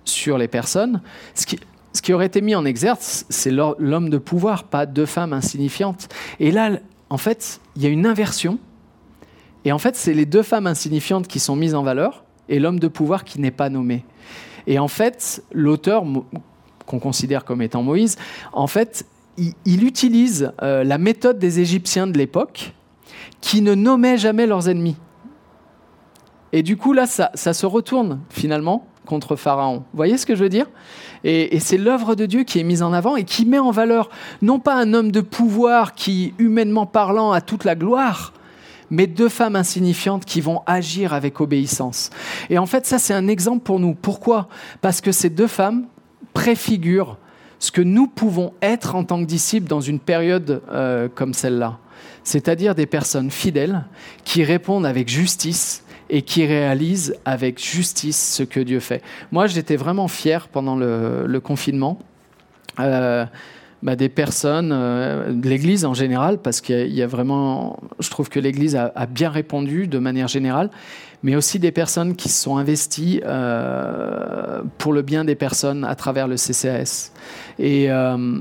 sur 0.05 0.37
les 0.37 0.47
personnes, 0.47 1.01
ce 1.35 1.45
qui, 1.45 1.59
ce 1.93 2.01
qui 2.01 2.13
aurait 2.13 2.25
été 2.27 2.41
mis 2.41 2.55
en 2.55 2.65
exergue, 2.65 2.99
c'est 3.01 3.51
l'homme 3.51 4.09
de 4.09 4.17
pouvoir, 4.17 4.63
pas 4.63 4.85
deux 4.85 5.05
femmes 5.05 5.33
insignifiantes. 5.33 6.09
Et 6.39 6.51
là, 6.51 6.79
en 7.09 7.17
fait, 7.17 7.59
il 7.75 7.83
y 7.83 7.85
a 7.85 7.89
une 7.89 8.05
inversion. 8.05 8.59
Et 9.65 9.71
en 9.71 9.79
fait, 9.79 9.95
c'est 9.95 10.13
les 10.13 10.25
deux 10.25 10.43
femmes 10.43 10.67
insignifiantes 10.67 11.27
qui 11.27 11.39
sont 11.39 11.55
mises 11.55 11.75
en 11.75 11.83
valeur 11.83 12.23
et 12.49 12.59
l'homme 12.59 12.79
de 12.79 12.87
pouvoir 12.87 13.23
qui 13.23 13.39
n'est 13.39 13.51
pas 13.51 13.69
nommé. 13.69 14.03
Et 14.67 14.77
en 14.79 14.87
fait, 14.87 15.43
l'auteur, 15.51 16.03
qu'on 16.85 16.99
considère 16.99 17.45
comme 17.45 17.61
étant 17.61 17.83
Moïse, 17.83 18.17
en 18.51 18.67
fait, 18.67 19.05
il, 19.65 19.83
utilise 19.85 20.51
euh, 20.61 20.83
la 20.83 20.97
méthode 20.97 21.39
des 21.39 21.59
Égyptiens 21.59 22.07
de 22.07 22.17
l'époque 22.17 22.73
qui 23.39 23.61
ne 23.61 23.73
nommaient 23.73 24.17
jamais 24.17 24.45
leurs 24.45 24.67
ennemis. 24.67 24.97
Et 26.51 26.63
du 26.63 26.77
coup, 26.77 26.93
là, 26.93 27.05
ça, 27.05 27.31
se 27.35 27.65
retourne 27.65 28.19
finalement 28.29 28.85
contre 29.05 29.35
Pharaon. 29.35 29.77
Vous 29.77 29.97
voyez 29.97 30.17
ce 30.17 30.25
que 30.25 30.35
je 30.35 30.43
veux 30.43 30.49
dire? 30.49 30.67
Et, 31.23 31.55
et 31.55 31.59
c'est 31.59 31.77
l'œuvre 31.77 32.15
de 32.15 32.25
Dieu 32.25 32.43
qui 32.43 32.59
est 32.59 32.63
mise 32.63 32.83
en 32.83 32.91
avant 32.91 33.15
et 33.15 33.23
qui 33.23 33.45
met 33.45 33.59
en 33.59 33.71
valeur 33.71 34.09
non 34.41 34.59
pas 34.59 34.75
un 34.75 34.93
homme 34.93 35.11
de 35.11 35.21
pouvoir 35.21 35.93
qui, 35.93 36.33
humainement 36.37 36.85
parlant, 36.85 37.31
a 37.31 37.41
toute 37.41 37.65
la 37.65 37.75
gloire, 37.75 38.33
mais 38.89 39.07
deux 39.07 39.29
femmes 39.29 39.55
insignifiantes 39.55 40.25
qui 40.25 40.41
vont 40.41 40.61
agir 40.65 41.13
avec 41.13 41.41
obéissance. 41.41 42.09
Et 42.49 42.57
en 42.57 42.65
fait, 42.65 42.85
ça, 42.85 42.99
c'est 42.99 43.13
un 43.13 43.27
exemple 43.27 43.63
pour 43.63 43.79
nous. 43.79 43.93
Pourquoi? 43.93 44.47
Parce 44.81 45.01
que 45.01 45.11
ces 45.11 45.29
deux 45.29 45.47
femmes 45.47 45.85
préfigurent 46.33 47.17
ce 47.59 47.71
que 47.71 47.81
nous 47.81 48.07
pouvons 48.07 48.53
être 48.61 48.95
en 48.95 49.03
tant 49.03 49.19
que 49.19 49.25
disciples 49.25 49.67
dans 49.67 49.81
une 49.81 49.99
période 49.99 50.61
euh, 50.71 51.09
comme 51.13 51.33
celle-là. 51.33 51.77
C'est-à-dire 52.23 52.75
des 52.75 52.85
personnes 52.85 53.31
fidèles 53.31 53.85
qui 54.23 54.43
répondent 54.43 54.85
avec 54.85 55.09
justice 55.09 55.83
et 56.09 56.21
qui 56.21 56.45
réalisent 56.45 57.15
avec 57.25 57.63
justice 57.63 58.35
ce 58.35 58.43
que 58.43 58.59
Dieu 58.59 58.79
fait. 58.79 59.03
Moi, 59.31 59.47
j'étais 59.47 59.75
vraiment 59.75 60.07
fier 60.07 60.47
pendant 60.47 60.75
le, 60.75 61.39
confinement. 61.39 61.99
Euh, 62.79 63.25
bah, 63.81 63.95
des 63.95 64.09
personnes, 64.09 64.71
euh, 64.73 65.31
de 65.31 65.47
l'Église 65.47 65.85
en 65.85 65.93
général, 65.93 66.39
parce 66.39 66.59
qu'il 66.59 66.93
y, 66.93 67.01
a 67.01 67.07
vraiment, 67.07 67.79
je 67.99 68.09
trouve 68.09 68.27
que 68.27 68.39
l'Église 68.39 68.75
a, 68.75 69.05
bien 69.05 69.29
répondu 69.29 69.87
de 69.87 69.99
manière 69.99 70.27
générale, 70.27 70.69
mais 71.23 71.37
aussi 71.37 71.59
des 71.59 71.71
personnes 71.71 72.15
qui 72.15 72.27
se 72.27 72.43
sont 72.43 72.57
investies 72.57 73.21
euh, 73.25 74.63
pour 74.77 74.91
le 74.91 75.01
bien 75.01 75.23
des 75.23 75.35
personnes 75.35 75.85
à 75.85 75.95
travers 75.95 76.27
le 76.27 76.35
CCAS. 76.35 77.13
Et 77.57 77.89
euh, 77.89 78.39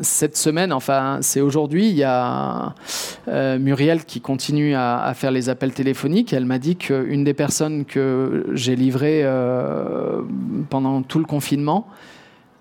cette 0.00 0.36
semaine, 0.36 0.72
enfin 0.72 1.18
c'est 1.20 1.40
aujourd'hui, 1.40 1.88
il 1.88 1.96
y 1.96 2.04
a 2.04 2.74
Muriel 3.58 4.04
qui 4.04 4.20
continue 4.20 4.74
à, 4.74 5.02
à, 5.02 5.14
faire 5.14 5.32
les 5.32 5.48
appels 5.48 5.72
téléphoniques. 5.72 6.32
Elle 6.32 6.44
m'a 6.44 6.58
dit 6.58 6.76
qu'une 6.76 7.24
des 7.24 7.34
personnes 7.34 7.86
que 7.86 8.46
j'ai 8.52 8.76
livrées 8.76 9.24
pendant 10.68 11.02
tout 11.02 11.18
le 11.18 11.24
confinement 11.24 11.88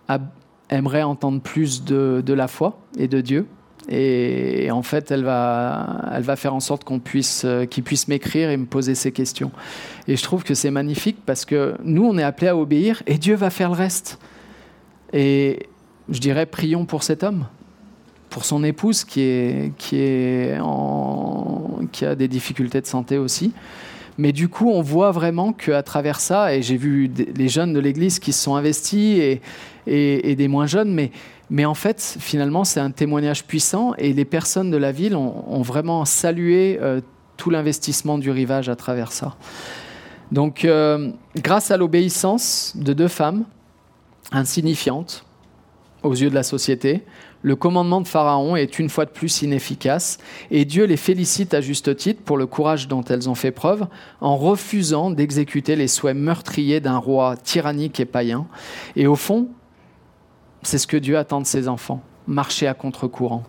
a 0.07 0.19
aimerait 0.69 1.03
entendre 1.03 1.41
plus 1.41 1.83
de, 1.83 2.23
la 2.27 2.47
foi 2.47 2.79
et 2.97 3.07
de 3.07 3.21
Dieu. 3.21 3.47
Et, 3.87 4.71
en 4.71 4.81
fait, 4.81 5.11
elle 5.11 5.23
va, 5.23 6.09
elle 6.13 6.23
va 6.23 6.35
faire 6.35 6.55
en 6.55 6.59
sorte 6.59 6.83
qu'on 6.83 6.99
puisse, 6.99 7.43
euh, 7.45 7.65
qu'il 7.65 7.83
puisse 7.83 8.07
m'écrire 8.07 8.49
et 8.49 8.57
me 8.57 8.65
poser 8.65 8.95
ces 8.95 9.11
questions. 9.11 9.51
Et 10.07 10.15
je 10.15 10.23
trouve 10.23 10.43
que 10.43 10.55
c'est 10.55 10.71
magnifique 10.71 11.17
parce 11.25 11.45
que 11.45 11.75
nous, 11.83 12.03
on 12.03 12.17
est 12.17 12.23
appelés 12.23 12.47
à 12.47 12.57
obéir 12.57 13.03
et 13.05 13.17
Dieu 13.19 13.35
va 13.35 13.51
faire 13.51 13.69
le 13.69 13.75
reste. 13.75 14.17
Et 15.13 15.67
je 16.09 16.19
dirais, 16.19 16.47
prions 16.47 16.85
pour 16.85 17.03
cet 17.03 17.23
homme, 17.23 17.45
pour 18.29 18.43
son 18.43 18.63
épouse 18.63 19.03
qui, 19.03 19.21
est, 19.21 19.71
qui, 19.77 19.97
est 19.97 20.57
en, 20.59 21.81
qui 21.91 22.05
a 22.05 22.15
des 22.15 22.27
difficultés 22.27 22.81
de 22.81 22.87
santé 22.87 23.17
aussi. 23.17 23.53
Mais 24.17 24.31
du 24.31 24.47
coup, 24.47 24.69
on 24.69 24.81
voit 24.81 25.11
vraiment 25.11 25.51
qu'à 25.51 25.83
travers 25.83 26.19
ça, 26.19 26.53
et 26.55 26.61
j'ai 26.61 26.77
vu 26.77 27.11
les 27.35 27.49
jeunes 27.49 27.73
de 27.73 27.79
l'Église 27.79 28.19
qui 28.19 28.31
se 28.31 28.43
sont 28.43 28.55
investis 28.55 29.39
et, 29.87 30.35
des 30.35 30.47
moins 30.47 30.67
jeunes, 30.67 30.93
mais, 30.93 31.11
mais 31.49 31.65
en 31.65 31.73
fait, 31.73 32.17
finalement, 32.19 32.63
c'est 32.63 32.79
un 32.79 32.91
témoignage 32.91 33.43
puissant 33.43 33.93
et 33.97 34.13
les 34.13 34.25
personnes 34.25 34.71
de 34.71 34.77
la 34.77 34.91
ville 34.91 35.15
ont, 35.15 35.61
vraiment 35.61 36.05
salué 36.05 36.79
euh, 36.81 37.01
tout 37.37 37.49
l'investissement 37.49 38.17
du 38.17 38.31
rivage 38.31 38.69
à 38.69 38.75
travers 38.75 39.11
ça. 39.11 39.35
Donc, 40.31 40.65
euh, 40.65 41.11
grâce 41.35 41.69
à 41.69 41.77
l'obéissance 41.77 42.73
de 42.75 42.93
deux 42.93 43.09
femmes 43.09 43.43
insignifiantes 44.31 45.25
aux 46.03 46.13
yeux 46.13 46.29
de 46.29 46.35
la 46.35 46.43
société, 46.43 47.03
le 47.45 47.55
commandement 47.55 48.01
de 48.01 48.07
Pharaon 48.07 48.55
est 48.55 48.79
une 48.79 48.89
fois 48.89 49.05
de 49.05 49.11
plus 49.11 49.43
inefficace 49.43 50.17
et 50.49 50.65
Dieu 50.65 50.85
les 50.85 50.97
félicite 50.97 51.53
à 51.53 51.61
juste 51.61 51.95
titre 51.95 52.23
pour 52.23 52.37
le 52.37 52.47
courage 52.47 52.87
dont 52.87 53.03
elles 53.03 53.29
ont 53.29 53.35
fait 53.35 53.51
preuve 53.51 53.85
en 54.19 54.35
refusant 54.35 55.11
d'exécuter 55.11 55.75
les 55.75 55.87
souhaits 55.87 56.17
meurtriers 56.17 56.79
d'un 56.79 56.97
roi 56.97 57.37
tyrannique 57.37 57.99
et 57.99 58.05
païen. 58.05 58.47
Et 58.95 59.05
au 59.05 59.15
fond, 59.15 59.49
c'est 60.63 60.79
ce 60.79 60.87
que 60.87 60.97
Dieu 60.97 61.19
attend 61.19 61.39
de 61.39 61.45
ses 61.45 61.67
enfants, 61.67 62.01
marcher 62.25 62.65
à 62.65 62.73
contre-courant. 62.73 63.43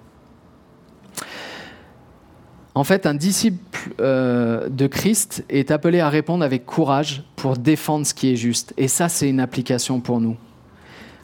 En 2.75 2.85
fait, 2.85 3.07
un 3.07 3.15
disciple 3.15 3.95
euh, 4.01 4.69
de 4.69 4.87
Christ 4.87 5.43
est 5.49 5.71
appelé 5.71 6.01
à 6.01 6.11
répondre 6.11 6.45
avec 6.45 6.67
courage 6.67 7.25
pour 7.35 7.57
défendre 7.57 8.05
ce 8.05 8.13
qui 8.13 8.31
est 8.31 8.37
juste. 8.37 8.75
Et 8.77 8.89
ça, 8.89 9.09
c'est 9.09 9.31
une 9.31 9.41
application 9.41 10.01
pour 10.01 10.21
nous. 10.21 10.37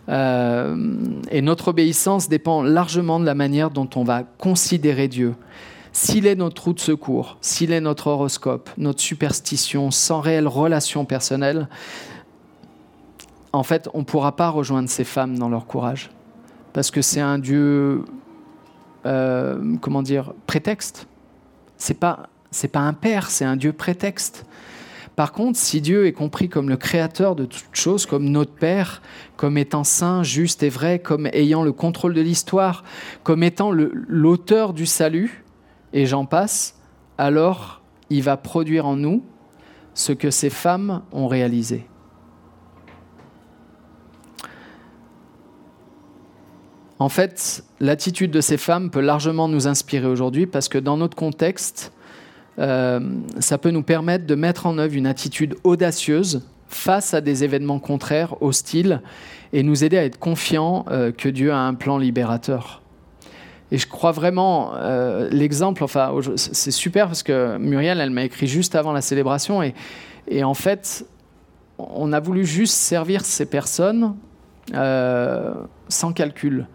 Euh, 0.09 0.77
et 1.31 1.43
notre 1.43 1.69
obéissance 1.69 2.29
dépend 2.29 2.63
largement 2.63 3.21
de 3.21 3.25
la 3.25 3.35
manière 3.35 3.71
dont 3.71 3.89
on 3.95 4.05
va 4.05 4.23
considérer 4.23 5.09
Dieu. 5.09 5.35
S'il 5.93 6.27
est 6.27 6.35
notre 6.35 6.65
route 6.65 6.77
de 6.77 6.83
secours, 6.83 7.37
s'il 7.41 7.73
est 7.73 7.81
notre 7.81 8.07
horoscope, 8.09 8.71
notre 8.79 9.01
superstition, 9.01 9.91
sans 9.91 10.21
réelle 10.21 10.49
relation 10.49 11.05
personnelle, 11.05 11.69
en 13.53 13.63
fait, 13.63 13.89
on 13.93 13.99
ne 13.99 14.05
pourra 14.05 14.35
pas 14.35 14.49
rejoindre 14.49 14.89
ces 14.89 15.05
femmes 15.05 15.39
dans 15.39 15.51
leur 15.51 15.67
courage. 15.67 16.11
Parce 16.73 16.91
que 16.91 17.03
c'est 17.03 17.21
un 17.21 17.39
Dieu 17.39 18.03
euh, 19.07 19.77
comment 19.81 20.03
dire, 20.03 20.33
prétexte. 20.47 21.07
Pas, 21.99 22.29
c'est 22.51 22.69
pas 22.69 22.81
un 22.81 22.93
père, 22.93 23.31
c'est 23.31 23.45
un 23.45 23.57
Dieu 23.57 23.73
prétexte. 23.73 24.47
Par 25.17 25.33
contre, 25.33 25.59
si 25.59 25.81
Dieu 25.81 26.07
est 26.07 26.13
compris 26.13 26.49
comme 26.49 26.69
le 26.69 26.77
créateur 26.77 27.37
de 27.37 27.45
toutes 27.45 27.75
choses, 27.75 28.07
comme 28.07 28.31
notre 28.31 28.55
Père, 28.55 29.03
comme 29.37 29.59
étant 29.59 29.85
saint, 29.85 30.23
juste 30.23 30.63
et 30.63 30.71
vrai, 30.71 31.01
comme 31.01 31.27
ayant 31.33 31.63
le 31.63 31.73
contrôle 31.73 32.15
de 32.15 32.23
l'histoire, 32.23 32.83
comme 33.23 33.43
étant 33.43 33.71
l'auteur 33.73 34.73
du 34.73 34.87
salut, 34.87 35.45
et 35.93 36.07
j'en 36.07 36.25
passe, 36.25 36.79
alors 37.19 37.83
il 38.09 38.23
va 38.23 38.37
produire 38.37 38.87
en 38.87 38.97
nous 38.97 39.23
ce 39.95 40.13
que 40.13 40.31
ces 40.31 40.51
femmes 40.51 41.03
ont 41.13 41.29
réalisé. 41.29 41.87
En 46.99 47.09
fait, 47.09 47.65
l'attitude 47.81 48.31
de 48.31 48.41
ces 48.41 48.57
femmes 48.57 48.91
peut 48.91 49.01
largement 49.01 49.49
nous 49.49 49.67
inspirer 49.67 50.07
aujourd'hui 50.07 50.47
parce 50.47 50.69
que 50.69 50.79
dans 50.79 50.97
notre 50.97 51.17
contexte, 51.17 51.93
euh, 52.59 53.01
ça 53.41 53.59
peut 53.59 53.71
nous 53.71 53.83
permettre 53.83 54.27
de 54.27 54.35
mettre 54.35 54.67
en 54.67 54.79
œuvre 54.79 54.95
une 54.95 55.07
attitude 55.07 55.57
audacieuse 55.65 56.43
face 56.69 57.15
à 57.15 57.21
des 57.21 57.45
événements 57.45 57.79
contraires, 57.79 58.41
hostiles, 58.43 59.01
et 59.53 59.63
nous 59.63 59.85
aider 59.85 59.99
à 59.99 60.05
être 60.05 60.19
confiants 60.19 60.85
euh, 60.91 61.13
que 61.13 61.29
Dieu 61.29 61.53
a 61.53 61.59
un 61.59 61.75
plan 61.75 61.99
libérateur. 61.99 62.83
Et 63.71 63.79
je 63.79 63.87
crois 63.87 64.13
vraiment, 64.13 64.73
euh, 64.75 65.29
l'exemple, 65.31 65.83
enfin, 65.83 66.15
c'est 66.37 66.71
super 66.71 67.07
parce 67.07 67.23
que 67.23 67.57
Muriel, 67.59 68.01
elle 68.01 68.11
m'a 68.11 68.25
écrit 68.25 68.47
juste 68.47 68.75
avant 68.75 68.93
la 68.93 69.01
célébration, 69.01 69.63
et, 69.63 69.75
et, 70.29 70.45
en 70.45 70.55
fait, 70.55 71.07
on 71.79 72.13
a 72.13 72.21
voulu 72.21 72.45
juste 72.45 72.75
servir 72.75 73.25
ces 73.25 73.47
personnes 73.47 74.15
sans 75.89 76.13
calcul. 76.15 76.67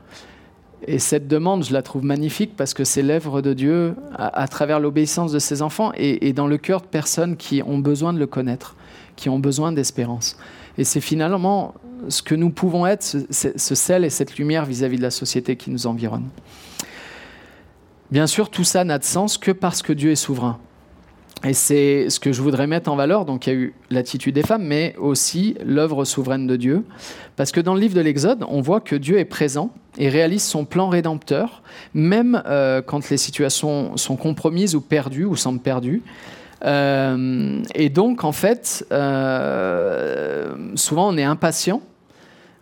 Et 0.88 1.00
cette 1.00 1.28
demande, 1.28 1.66
je 1.66 1.74
la 1.74 1.82
trouve 1.82 2.06
magnifique 2.06 2.56
parce 2.56 2.74
que 2.74 2.86
c'est 2.86 3.02
l'œuvre 3.02 3.42
de 3.42 3.54
Dieu 3.54 3.94
à, 4.16 4.48
travers 4.48 4.80
l'obéissance 4.80 5.34
de 5.34 5.40
ses 5.40 5.62
enfants 5.62 5.92
et, 5.96 6.32
dans 6.32 6.48
le 6.48 6.58
cœur 6.58 6.80
de 6.80 6.88
personnes 6.88 7.36
qui 7.36 7.62
ont 7.62 7.78
besoin 7.78 8.14
de 8.14 8.20
le 8.20 8.26
connaître, 8.26 8.78
qui 9.18 9.28
ont 9.28 9.38
besoin 9.40 9.74
d'espérance. 9.74 10.38
Et 10.78 10.86
c'est 10.86 11.02
finalement 11.02 11.74
ce 12.08 12.22
que 12.22 12.36
nous 12.36 12.52
pouvons 12.52 12.88
être, 12.88 13.04
ce, 13.04 13.76
sel 13.76 14.06
et 14.06 14.10
cette 14.10 14.38
lumière 14.38 14.66
vis-à-vis 14.66 14.98
de 14.98 15.02
la 15.02 15.12
société 15.12 15.58
qui 15.58 15.72
nous 15.72 15.88
environne. 15.88 16.30
Bien 18.10 18.28
sûr, 18.28 18.50
tout 18.50 18.64
ça 18.64 18.86
n'a 18.86 18.98
de 18.98 19.04
sens 19.04 19.38
que 19.38 19.52
parce 19.52 19.82
que 19.82 19.92
Dieu 19.92 20.12
est 20.12 20.16
souverain. 20.16 20.58
Et 21.44 21.54
c'est 21.54 22.10
ce 22.10 22.20
que 22.20 22.32
je 22.32 22.42
voudrais 22.42 22.68
mettre 22.68 22.92
en 22.92 22.96
valeur. 22.96 23.26
Donc 23.26 23.48
il 23.48 23.54
y 23.54 23.56
a 23.56 23.60
eu 23.60 23.74
l'attitude 23.90 24.36
des 24.36 24.42
femmes, 24.42 24.64
mais 24.64 24.96
aussi 24.98 25.56
l'œuvre 25.64 26.04
souveraine 26.06 26.48
de 26.48 26.56
Dieu. 26.56 26.84
Parce 27.36 27.52
que 27.52 27.60
dans 27.60 27.74
le 27.74 27.80
livre 27.80 27.96
de 27.96 28.02
l'Exode, 28.02 28.44
on 28.50 28.62
voit 28.62 28.82
que 28.82 28.96
Dieu 28.96 29.20
est 29.20 29.26
présent 29.26 29.72
et 29.98 30.10
réalise 30.10 30.44
son 30.44 30.66
plan 30.66 30.90
rédempteur, 30.90 31.62
même 31.94 32.42
euh, 32.46 32.82
quand 32.82 33.10
les 33.10 33.18
situations 33.18 33.98
sont 33.98 34.16
compromises 34.16 34.76
ou 34.76 34.82
perdues 34.82 35.26
ou 35.26 35.36
semblent 35.36 35.60
perdues. 35.60 36.04
Euh, 36.66 37.62
et 37.76 37.90
donc, 37.90 38.24
en 38.24 38.32
fait, 38.32 38.86
euh, 38.92 40.56
souvent 40.76 41.10
on 41.14 41.18
est 41.18 41.24
impatient 41.24 41.82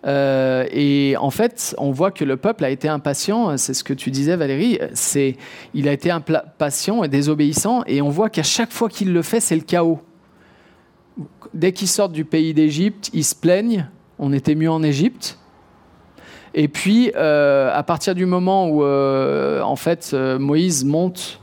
euh, 0.05 0.65
et 0.71 1.15
en 1.17 1.31
fait, 1.31 1.75
on 1.77 1.91
voit 1.91 2.11
que 2.11 2.23
le 2.23 2.37
peuple 2.37 2.63
a 2.63 2.69
été 2.69 2.87
impatient, 2.87 3.57
c'est 3.57 3.73
ce 3.73 3.83
que 3.83 3.93
tu 3.93 4.11
disais 4.11 4.35
Valérie, 4.35 4.79
c'est, 4.93 5.35
il 5.73 5.87
a 5.87 5.93
été 5.93 6.11
impatient 6.11 7.03
et 7.03 7.07
désobéissant, 7.07 7.83
et 7.87 8.01
on 8.01 8.09
voit 8.09 8.29
qu'à 8.29 8.43
chaque 8.43 8.71
fois 8.71 8.89
qu'il 8.89 9.13
le 9.13 9.21
fait, 9.21 9.39
c'est 9.39 9.55
le 9.55 9.61
chaos. 9.61 9.99
Dès 11.53 11.71
qu'ils 11.71 11.87
sortent 11.87 12.11
du 12.11 12.25
pays 12.25 12.53
d'Égypte, 12.53 13.09
ils 13.13 13.23
se 13.23 13.35
plaignent, 13.35 13.87
on 14.19 14.31
était 14.33 14.55
mieux 14.55 14.69
en 14.69 14.83
Égypte, 14.83 15.39
et 16.57 16.69
puis, 16.69 17.11
euh, 17.17 17.69
à 17.73 17.83
partir 17.83 18.15
du 18.15 18.25
moment 18.25 18.69
où, 18.69 18.81
euh, 18.85 19.61
en 19.61 19.75
fait, 19.75 20.11
euh, 20.13 20.39
Moïse 20.39 20.85
monte 20.85 21.41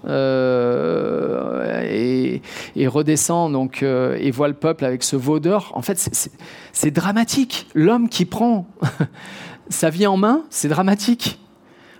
et, 1.84 2.40
redescend 2.86 3.52
donc, 3.52 3.82
et 3.82 4.30
voit 4.30 4.48
le 4.48 4.54
peuple 4.54 4.86
avec 4.86 5.02
ce 5.02 5.14
veau 5.16 5.38
en 5.74 5.82
fait, 5.82 6.30
c'est 6.72 6.90
dramatique. 6.90 7.66
L'homme 7.74 8.08
qui 8.08 8.24
prend 8.24 8.66
sa 9.68 9.90
vie 9.90 10.06
en 10.06 10.16
main, 10.16 10.44
c'est 10.48 10.68
dramatique. 10.68 11.38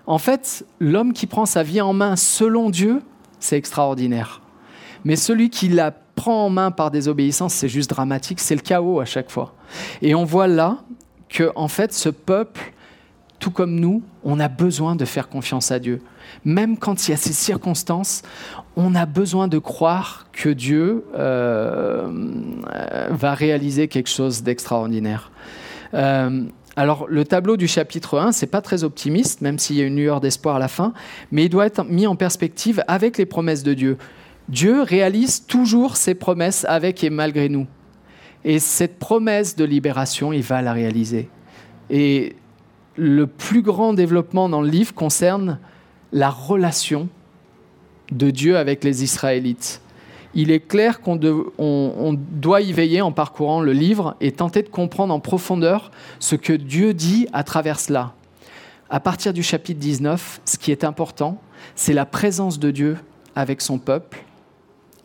En 0.07 0.17
fait, 0.17 0.65
l'homme 0.79 1.13
qui 1.13 1.27
prend 1.27 1.45
sa 1.45 1.61
vie 1.61 1.81
en 1.81 1.93
main 1.93 2.15
selon 2.15 2.71
Dieu, 2.71 3.03
c'est 3.39 3.57
extraordinaire. 3.57 4.41
Mais 5.05 5.17
celui 5.17 5.51
qui 5.51 5.69
la 5.69 5.91
prend 5.91 6.47
en 6.47 6.49
main 6.49 6.71
par 6.71 6.89
désobéissance, 6.89 7.53
c'est 7.53 7.69
juste 7.69 7.91
dramatique, 7.91 8.39
c'est 8.39 8.55
le 8.55 8.61
chaos 8.61 8.99
à 8.99 9.05
chaque 9.05 9.29
fois. 9.29 9.53
Et 10.01 10.15
on 10.15 10.23
voit 10.23 10.47
là 10.47 10.79
que, 11.29 11.51
en 11.55 11.67
fait, 11.67 11.93
ce 11.93 12.09
peuple 12.09 12.72
tout 13.43 13.51
comme 13.51 13.77
nous, 13.77 14.01
on 14.23 14.39
a 14.39 14.47
besoin 14.47 14.95
de 14.95 15.03
faire 15.03 15.27
confiance 15.27 15.69
à 15.69 15.79
Dieu. 15.79 16.01
Même 16.45 16.77
quand 16.77 17.05
il 17.05 17.11
y 17.11 17.13
a 17.13 17.17
ces 17.17 17.33
circonstances, 17.33 18.21
on 18.77 18.95
a 18.95 19.05
besoin 19.05 19.49
de 19.49 19.57
croire 19.57 20.27
que 20.31 20.47
Dieu 20.47 21.03
euh, 21.13 22.07
va 23.09 23.33
réaliser 23.33 23.89
quelque 23.89 24.09
chose 24.09 24.43
d'extraordinaire. 24.43 25.29
Euh, 25.93 26.43
alors, 26.77 27.05
le 27.09 27.25
tableau 27.25 27.57
du 27.57 27.67
chapitre 27.67 28.17
1, 28.17 28.31
c'est 28.31 28.47
pas 28.47 28.61
très 28.61 28.85
optimiste, 28.85 29.41
même 29.41 29.59
s'il 29.59 29.75
y 29.75 29.81
a 29.81 29.85
une 29.85 29.97
lueur 29.97 30.21
d'espoir 30.21 30.55
à 30.55 30.59
la 30.59 30.69
fin, 30.69 30.93
mais 31.33 31.43
il 31.43 31.49
doit 31.49 31.65
être 31.65 31.83
mis 31.83 32.07
en 32.07 32.15
perspective 32.15 32.81
avec 32.87 33.17
les 33.17 33.25
promesses 33.25 33.63
de 33.63 33.73
Dieu. 33.73 33.97
Dieu 34.47 34.83
réalise 34.83 35.45
toujours 35.47 35.97
ses 35.97 36.15
promesses 36.15 36.65
avec 36.69 37.03
et 37.03 37.09
malgré 37.09 37.49
nous. 37.49 37.67
Et 38.45 38.59
cette 38.59 38.99
promesse 38.99 39.57
de 39.57 39.65
libération, 39.65 40.31
il 40.31 40.43
va 40.43 40.61
la 40.61 40.71
réaliser. 40.71 41.27
Le 42.95 43.27
plus 43.27 43.61
grand 43.61 43.93
développement 43.93 44.49
dans 44.49 44.61
le 44.61 44.69
livre 44.69 44.93
concerne 44.93 45.59
la 46.11 46.29
relation 46.29 47.09
de 48.11 48.29
Dieu 48.29 48.57
avec 48.57 48.83
les 48.83 49.03
Israélites. 49.03 49.81
Il 50.35 50.51
est 50.51 50.59
clair 50.59 51.01
qu'on 51.01 51.15
doit 51.17 52.61
y 52.61 52.73
veiller 52.73 53.01
en 53.01 53.11
parcourant 53.11 53.61
le 53.61 53.71
livre 53.71 54.15
et 54.19 54.31
tenter 54.31 54.63
de 54.63 54.69
comprendre 54.69 55.13
en 55.13 55.19
profondeur 55.19 55.91
ce 56.19 56.35
que 56.35 56.53
Dieu 56.53 56.93
dit 56.93 57.27
à 57.33 57.43
travers 57.43 57.79
cela. 57.79 58.13
À 58.89 58.99
partir 58.99 59.33
du 59.33 59.43
chapitre 59.43 59.79
19, 59.79 60.41
ce 60.45 60.57
qui 60.57 60.71
est 60.71 60.83
important, 60.83 61.39
c'est 61.75 61.93
la 61.93 62.05
présence 62.05 62.59
de 62.59 62.71
Dieu 62.71 62.97
avec 63.35 63.61
son 63.61 63.77
peuple 63.77 64.23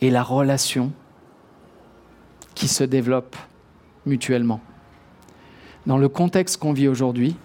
et 0.01 0.11
la 0.11 0.22
relation 0.22 0.92
qui 2.55 2.68
se 2.68 2.85
développe 2.85 3.37
mutuellement. 4.07 4.61
Dans 5.87 5.98
le 5.98 6.09
contexte 6.09 6.57
qu'on 6.59 6.72
vit 6.72 6.88
aujourd'hui, 6.88 7.37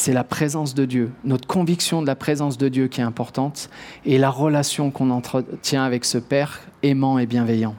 c'est 0.00 0.14
la 0.14 0.24
présence 0.24 0.74
de 0.74 0.86
Dieu, 0.86 1.12
notre 1.24 1.46
conviction 1.46 2.00
de 2.00 2.06
la 2.06 2.16
présence 2.16 2.56
de 2.56 2.68
Dieu 2.68 2.88
qui 2.88 3.02
est 3.02 3.04
importante 3.04 3.68
et 4.06 4.16
la 4.16 4.30
relation 4.30 4.90
qu'on 4.90 5.10
entretient 5.10 5.84
avec 5.84 6.06
ce 6.06 6.16
Père 6.16 6.62
aimant 6.82 7.18
et 7.18 7.26
bienveillant. 7.26 7.74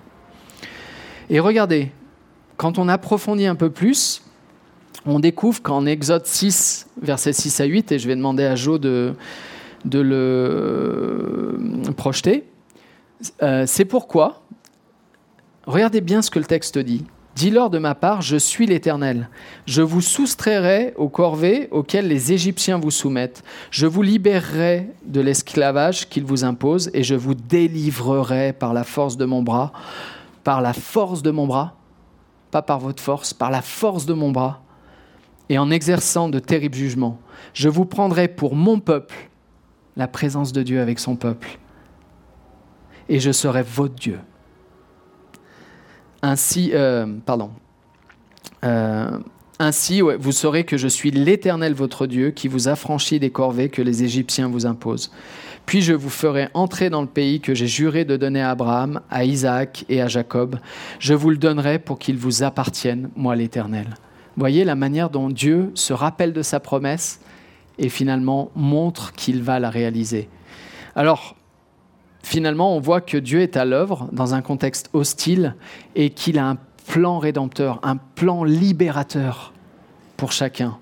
Et 1.31 1.39
regardez, 1.39 1.91
quand 2.57 2.77
on 2.77 2.87
approfondit 2.87 3.47
un 3.47 3.55
peu 3.55 3.71
plus, 3.71 4.21
on 5.07 5.19
découvre 5.19 5.63
qu'en 5.63 5.87
Exode 5.87 6.27
6, 6.27 6.89
versets 7.01 7.33
6 7.33 7.59
à 7.59 7.65
8, 7.65 7.91
et 7.91 7.97
je 7.97 8.07
vais 8.07 8.15
demander 8.15 8.43
à 8.43 8.55
Jo 8.55 8.77
de, 8.77 9.15
de 9.85 9.99
le 9.99 11.57
projeter, 11.97 12.45
euh, 13.41 13.63
c'est 13.65 13.85
pourquoi, 13.85 14.43
regardez 15.65 16.01
bien 16.01 16.21
ce 16.21 16.29
que 16.29 16.37
le 16.37 16.45
texte 16.45 16.77
dit. 16.77 17.03
Dis-leur 17.35 17.69
de 17.69 17.79
ma 17.79 17.95
part, 17.95 18.21
je 18.21 18.35
suis 18.35 18.65
l'Éternel. 18.65 19.29
Je 19.65 19.81
vous 19.81 20.01
soustrairai 20.01 20.93
aux 20.97 21.07
corvées 21.07 21.69
auxquelles 21.71 22.07
les 22.07 22.33
Égyptiens 22.33 22.77
vous 22.77 22.91
soumettent. 22.91 23.43
Je 23.71 23.87
vous 23.87 24.01
libérerai 24.01 24.89
de 25.05 25.21
l'esclavage 25.21 26.09
qu'ils 26.09 26.25
vous 26.25 26.43
imposent 26.43 26.91
et 26.93 27.03
je 27.03 27.15
vous 27.15 27.33
délivrerai 27.33 28.53
par 28.53 28.73
la 28.73 28.83
force 28.83 29.15
de 29.15 29.25
mon 29.25 29.43
bras. 29.43 29.71
Par 30.43 30.61
la 30.61 30.73
force 30.73 31.21
de 31.21 31.31
mon 31.31 31.47
bras, 31.47 31.75
pas 32.51 32.61
par 32.61 32.79
votre 32.79 33.01
force, 33.01 33.33
par 33.33 33.49
la 33.49 33.61
force 33.61 34.05
de 34.05 34.13
mon 34.13 34.31
bras. 34.31 34.61
Et 35.47 35.57
en 35.57 35.71
exerçant 35.71 36.29
de 36.29 36.39
terribles 36.39 36.75
jugements, 36.75 37.19
je 37.53 37.69
vous 37.69 37.85
prendrai 37.85 38.27
pour 38.27 38.55
mon 38.55 38.79
peuple, 38.79 39.29
la 39.95 40.07
présence 40.07 40.51
de 40.51 40.63
Dieu 40.63 40.81
avec 40.81 40.99
son 40.99 41.15
peuple. 41.15 41.59
Et 43.09 43.19
je 43.19 43.31
serai 43.31 43.63
votre 43.63 43.95
Dieu. 43.95 44.19
Ainsi, 46.21 46.71
euh. 46.73 47.07
Euh, 48.63 49.19
vous 50.19 50.31
saurez 50.31 50.63
que 50.63 50.77
je 50.77 50.87
suis 50.87 51.11
l'Éternel 51.11 51.73
votre 51.73 52.07
Dieu 52.07 52.31
qui 52.31 52.47
vous 52.47 52.67
affranchit 52.67 53.19
des 53.19 53.29
corvées 53.29 53.69
que 53.69 53.81
les 53.81 54.03
Égyptiens 54.03 54.47
vous 54.47 54.65
imposent. 54.65 55.11
Puis 55.65 55.81
je 55.81 55.93
vous 55.93 56.09
ferai 56.09 56.49
entrer 56.53 56.89
dans 56.89 57.01
le 57.01 57.07
pays 57.07 57.39
que 57.39 57.53
j'ai 57.53 57.67
juré 57.67 58.03
de 58.03 58.17
donner 58.17 58.41
à 58.41 58.51
Abraham, 58.51 59.01
à 59.09 59.23
Isaac 59.23 59.85
et 59.89 60.01
à 60.01 60.07
Jacob. 60.07 60.57
Je 60.99 61.13
vous 61.13 61.29
le 61.29 61.37
donnerai 61.37 61.79
pour 61.79 61.99
qu'il 61.99 62.17
vous 62.17 62.43
appartienne, 62.43 63.09
moi 63.15 63.35
l'Éternel. 63.35 63.87
Voyez 64.37 64.63
la 64.63 64.75
manière 64.75 65.09
dont 65.09 65.29
Dieu 65.29 65.71
se 65.75 65.93
rappelle 65.93 66.33
de 66.33 66.41
sa 66.41 66.59
promesse 66.59 67.19
et 67.77 67.89
finalement 67.89 68.51
montre 68.55 69.13
qu'il 69.13 69.43
va 69.43 69.59
la 69.59 69.69
réaliser. 69.69 70.29
Alors, 70.95 71.35
finalement, 72.23 72.75
on 72.75 72.79
voit 72.79 73.01
que 73.01 73.17
Dieu 73.17 73.41
est 73.41 73.57
à 73.57 73.65
l'œuvre 73.65 74.07
dans 74.11 74.33
un 74.33 74.41
contexte 74.41 74.89
hostile 74.93 75.55
et 75.95 76.09
qu'il 76.09 76.39
a 76.39 76.47
un 76.47 76.57
plan 76.87 77.19
rédempteur, 77.19 77.79
un 77.83 77.97
plan 77.97 78.43
libérateur 78.43 79.53
pour 80.17 80.31
chacun. 80.31 80.77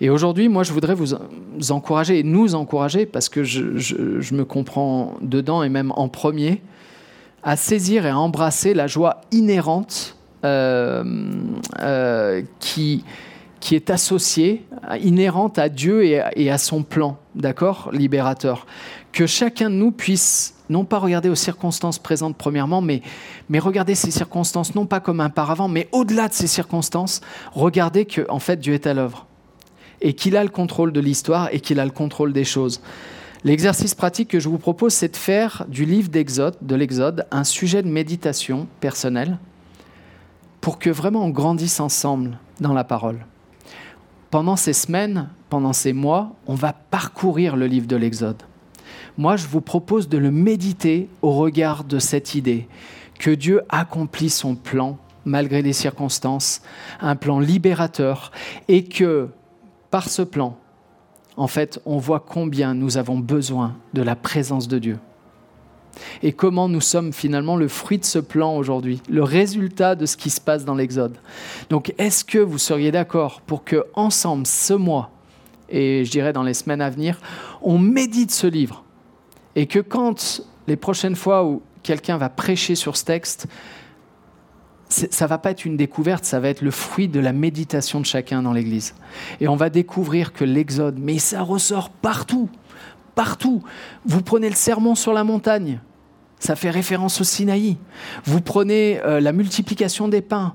Et 0.00 0.10
aujourd'hui, 0.10 0.48
moi, 0.48 0.64
je 0.64 0.72
voudrais 0.72 0.94
vous, 0.94 1.14
encourager 1.70 2.18
et 2.18 2.22
nous 2.22 2.54
encourager, 2.54 3.06
parce 3.06 3.28
que 3.28 3.44
je, 3.44 4.34
me 4.34 4.44
comprends 4.44 5.14
dedans 5.20 5.62
et 5.62 5.68
même 5.68 5.92
en 5.96 6.08
premier, 6.08 6.60
à 7.42 7.56
saisir 7.56 8.04
et 8.06 8.10
à 8.10 8.18
embrasser 8.18 8.74
la 8.74 8.86
joie 8.86 9.20
inhérente 9.30 10.16
euh, 10.44 11.04
euh, 11.80 12.42
qui, 12.58 13.04
qui 13.64 13.76
est 13.76 13.88
associée, 13.88 14.66
inhérente 15.00 15.58
à 15.58 15.70
Dieu 15.70 16.04
et, 16.04 16.50
à 16.50 16.58
son 16.58 16.82
plan, 16.82 17.16
d'accord, 17.34 17.88
libérateur. 17.94 18.66
Que 19.10 19.26
chacun 19.26 19.70
de 19.70 19.74
nous 19.74 19.90
puisse 19.90 20.56
non 20.68 20.84
pas 20.84 20.98
regarder 20.98 21.30
aux 21.30 21.34
circonstances 21.34 21.98
présentes 21.98 22.36
premièrement, 22.36 22.82
mais, 22.82 23.00
mais 23.48 23.58
regarder 23.58 23.94
ces 23.94 24.10
circonstances 24.10 24.74
non 24.74 24.84
pas 24.84 25.00
comme 25.00 25.18
un 25.22 25.30
paravent, 25.30 25.68
mais 25.68 25.88
au-delà 25.92 26.28
de 26.28 26.34
ces 26.34 26.46
circonstances, 26.46 27.22
regarder 27.54 28.04
que 28.04 28.26
en 28.28 28.38
fait 28.38 28.60
Dieu 28.60 28.74
est 28.74 28.86
à 28.86 28.92
l'œuvre 28.92 29.26
et 30.02 30.12
qu'il 30.12 30.36
a 30.36 30.44
le 30.44 30.50
contrôle 30.50 30.92
de 30.92 31.00
l'histoire 31.00 31.48
et 31.50 31.60
qu'il 31.60 31.80
a 31.80 31.86
le 31.86 31.90
contrôle 31.90 32.34
des 32.34 32.44
choses. 32.44 32.82
L'exercice 33.44 33.94
pratique 33.94 34.28
que 34.28 34.40
je 34.40 34.50
vous 34.50 34.58
propose, 34.58 34.92
c'est 34.92 35.12
de 35.12 35.16
faire 35.16 35.64
du 35.68 35.86
livre 35.86 36.10
d'Exode, 36.10 36.56
de 36.60 36.74
l'Exode, 36.74 37.26
un 37.30 37.44
sujet 37.44 37.82
de 37.82 37.88
méditation 37.88 38.66
personnelle 38.80 39.38
pour 40.60 40.78
que 40.78 40.90
vraiment 40.90 41.24
on 41.24 41.30
grandisse 41.30 41.80
ensemble 41.80 42.38
dans 42.60 42.74
la 42.74 42.84
parole. 42.84 43.24
Pendant 44.34 44.56
ces 44.56 44.72
semaines, 44.72 45.28
pendant 45.48 45.72
ces 45.72 45.92
mois, 45.92 46.32
on 46.48 46.56
va 46.56 46.72
parcourir 46.72 47.54
le 47.54 47.68
livre 47.68 47.86
de 47.86 47.94
l'Exode. 47.94 48.42
Moi, 49.16 49.36
je 49.36 49.46
vous 49.46 49.60
propose 49.60 50.08
de 50.08 50.18
le 50.18 50.32
méditer 50.32 51.08
au 51.22 51.34
regard 51.34 51.84
de 51.84 52.00
cette 52.00 52.34
idée 52.34 52.66
que 53.20 53.30
Dieu 53.30 53.62
accomplit 53.68 54.30
son 54.30 54.56
plan 54.56 54.98
malgré 55.24 55.62
les 55.62 55.72
circonstances, 55.72 56.62
un 57.00 57.14
plan 57.14 57.38
libérateur, 57.38 58.32
et 58.66 58.82
que 58.82 59.28
par 59.92 60.08
ce 60.08 60.22
plan, 60.22 60.56
en 61.36 61.46
fait, 61.46 61.80
on 61.86 61.98
voit 61.98 62.18
combien 62.18 62.74
nous 62.74 62.96
avons 62.96 63.20
besoin 63.20 63.76
de 63.92 64.02
la 64.02 64.16
présence 64.16 64.66
de 64.66 64.80
Dieu. 64.80 64.98
Et 66.22 66.32
comment 66.32 66.68
nous 66.68 66.80
sommes 66.80 67.12
finalement 67.12 67.56
le 67.56 67.68
fruit 67.68 67.98
de 67.98 68.04
ce 68.04 68.18
plan 68.18 68.56
aujourd'hui, 68.56 69.00
le 69.08 69.22
résultat 69.22 69.94
de 69.94 70.06
ce 70.06 70.16
qui 70.16 70.30
se 70.30 70.40
passe 70.40 70.64
dans 70.64 70.74
l'Exode. 70.74 71.16
Donc, 71.70 71.94
est-ce 71.98 72.24
que 72.24 72.38
vous 72.38 72.58
seriez 72.58 72.90
d'accord 72.90 73.40
pour 73.42 73.64
que, 73.64 73.84
ensemble, 73.94 74.46
ce 74.46 74.74
mois, 74.74 75.10
et 75.68 76.04
je 76.04 76.10
dirais 76.10 76.32
dans 76.32 76.42
les 76.42 76.54
semaines 76.54 76.80
à 76.80 76.90
venir, 76.90 77.20
on 77.62 77.78
médite 77.78 78.30
ce 78.30 78.46
livre 78.46 78.84
et 79.56 79.66
que 79.66 79.78
quand 79.78 80.42
les 80.66 80.76
prochaines 80.76 81.16
fois 81.16 81.44
où 81.44 81.62
quelqu'un 81.82 82.16
va 82.16 82.28
prêcher 82.28 82.74
sur 82.74 82.96
ce 82.96 83.04
texte, 83.04 83.46
ça 84.88 85.26
va 85.26 85.38
pas 85.38 85.50
être 85.50 85.64
une 85.64 85.76
découverte, 85.76 86.24
ça 86.24 86.40
va 86.40 86.48
être 86.48 86.60
le 86.60 86.70
fruit 86.70 87.08
de 87.08 87.18
la 87.18 87.32
méditation 87.32 88.00
de 88.00 88.06
chacun 88.06 88.42
dans 88.42 88.52
l'Église. 88.52 88.94
Et 89.40 89.48
on 89.48 89.56
va 89.56 89.70
découvrir 89.70 90.32
que 90.32 90.44
l'Exode, 90.44 90.98
mais 90.98 91.18
ça 91.18 91.42
ressort 91.42 91.90
partout, 91.90 92.48
partout. 93.14 93.62
Vous 94.04 94.22
prenez 94.22 94.48
le 94.48 94.54
sermon 94.54 94.94
sur 94.94 95.12
la 95.12 95.24
montagne, 95.24 95.80
ça 96.38 96.56
fait 96.56 96.70
référence 96.70 97.20
au 97.20 97.24
Sinaï. 97.24 97.78
Vous 98.24 98.40
prenez 98.40 99.00
euh, 99.02 99.20
la 99.20 99.32
multiplication 99.32 100.08
des 100.08 100.20
pains. 100.20 100.54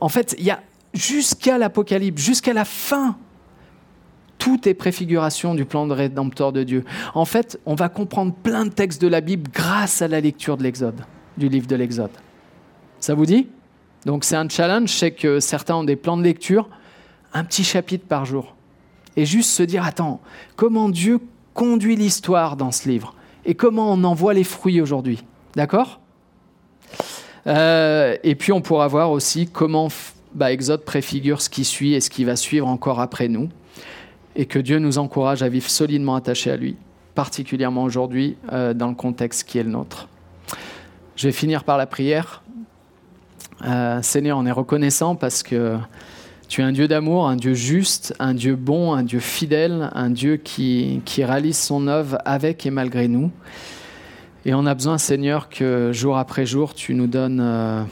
En 0.00 0.08
fait, 0.08 0.34
il 0.38 0.44
y 0.44 0.50
a 0.50 0.60
jusqu'à 0.92 1.56
l'Apocalypse, 1.56 2.22
jusqu'à 2.22 2.52
la 2.52 2.64
fin 2.64 3.16
tout 4.40 4.68
est 4.68 4.74
préfiguration 4.74 5.54
du 5.54 5.66
plan 5.66 5.86
de 5.86 5.92
rédempteur 5.92 6.50
de 6.52 6.64
Dieu. 6.64 6.84
En 7.14 7.26
fait, 7.26 7.60
on 7.66 7.74
va 7.74 7.88
comprendre 7.88 8.34
plein 8.34 8.64
de 8.64 8.70
textes 8.70 9.00
de 9.00 9.06
la 9.06 9.20
Bible 9.20 9.50
grâce 9.52 10.02
à 10.02 10.08
la 10.08 10.18
lecture 10.18 10.56
de 10.56 10.62
l'Exode, 10.62 11.00
du 11.36 11.48
livre 11.48 11.66
de 11.66 11.76
l'Exode. 11.76 12.10
Ça 12.98 13.14
vous 13.14 13.26
dit? 13.26 13.48
Donc 14.06 14.24
c'est 14.24 14.36
un 14.36 14.48
challenge, 14.48 14.90
je 14.90 14.94
sais 14.96 15.10
que 15.10 15.40
certains 15.40 15.76
ont 15.76 15.84
des 15.84 15.94
plans 15.94 16.16
de 16.16 16.22
lecture, 16.22 16.70
un 17.34 17.44
petit 17.44 17.64
chapitre 17.64 18.06
par 18.06 18.24
jour. 18.24 18.56
Et 19.14 19.26
juste 19.26 19.50
se 19.50 19.62
dire, 19.62 19.84
attends, 19.84 20.20
comment 20.56 20.88
Dieu 20.88 21.20
conduit 21.60 21.94
l'histoire 21.94 22.56
dans 22.56 22.72
ce 22.72 22.88
livre 22.88 23.14
Et 23.44 23.54
comment 23.54 23.92
on 23.92 24.02
en 24.04 24.14
voit 24.14 24.32
les 24.32 24.44
fruits 24.44 24.80
aujourd'hui 24.80 25.22
D'accord? 25.56 26.00
Euh, 27.46 28.16
Et 28.24 28.34
puis 28.34 28.50
on 28.50 28.62
pourra 28.62 28.88
voir 28.88 29.10
aussi 29.10 29.46
comment 29.46 29.88
bah, 30.32 30.52
Exode 30.52 30.86
préfigure 30.86 31.42
ce 31.42 31.50
qui 31.50 31.66
suit 31.66 31.92
et 31.92 32.00
ce 32.00 32.08
qui 32.08 32.24
va 32.24 32.34
suivre 32.34 32.66
encore 32.66 32.98
après 32.98 33.28
nous 33.28 33.50
et 34.36 34.46
que 34.46 34.58
Dieu 34.58 34.78
nous 34.78 34.96
encourage 34.96 35.42
à 35.42 35.50
vivre 35.50 35.68
solidement 35.68 36.14
attachés 36.14 36.50
à 36.50 36.56
lui, 36.56 36.76
particulièrement 37.14 37.82
aujourd'hui 37.82 38.38
euh, 38.52 38.72
dans 38.72 38.88
le 38.88 38.94
contexte 38.94 39.44
qui 39.44 39.58
est 39.58 39.62
le 39.62 39.70
nôtre. 39.70 40.08
Je 41.14 41.28
vais 41.28 41.32
finir 41.32 41.64
par 41.64 41.76
la 41.76 41.84
prière. 41.84 42.42
Euh, 43.66 44.00
Seigneur, 44.00 44.38
on 44.38 44.46
est 44.46 44.50
reconnaissant 44.50 45.14
parce 45.14 45.42
que 45.42 45.76
tu 46.50 46.62
es 46.62 46.64
un 46.64 46.72
Dieu 46.72 46.88
d'amour, 46.88 47.28
un 47.28 47.36
Dieu 47.36 47.54
juste, 47.54 48.12
un 48.18 48.34
Dieu 48.34 48.56
bon, 48.56 48.92
un 48.92 49.04
Dieu 49.04 49.20
fidèle, 49.20 49.88
un 49.94 50.10
Dieu 50.10 50.36
qui, 50.36 51.00
réalise 51.16 51.56
son 51.56 51.86
œuvre 51.86 52.18
avec 52.24 52.66
et 52.66 52.70
malgré 52.70 53.06
nous. 53.06 53.30
Et 54.44 54.52
on 54.52 54.66
a 54.66 54.74
besoin, 54.74 54.98
Seigneur, 54.98 55.48
que 55.48 55.92
jour 55.92 56.18
après 56.18 56.44
jour, 56.44 56.74
tu 56.74 56.94
nous 56.94 57.06
donnes... 57.06 57.40
Euh, 57.40 57.84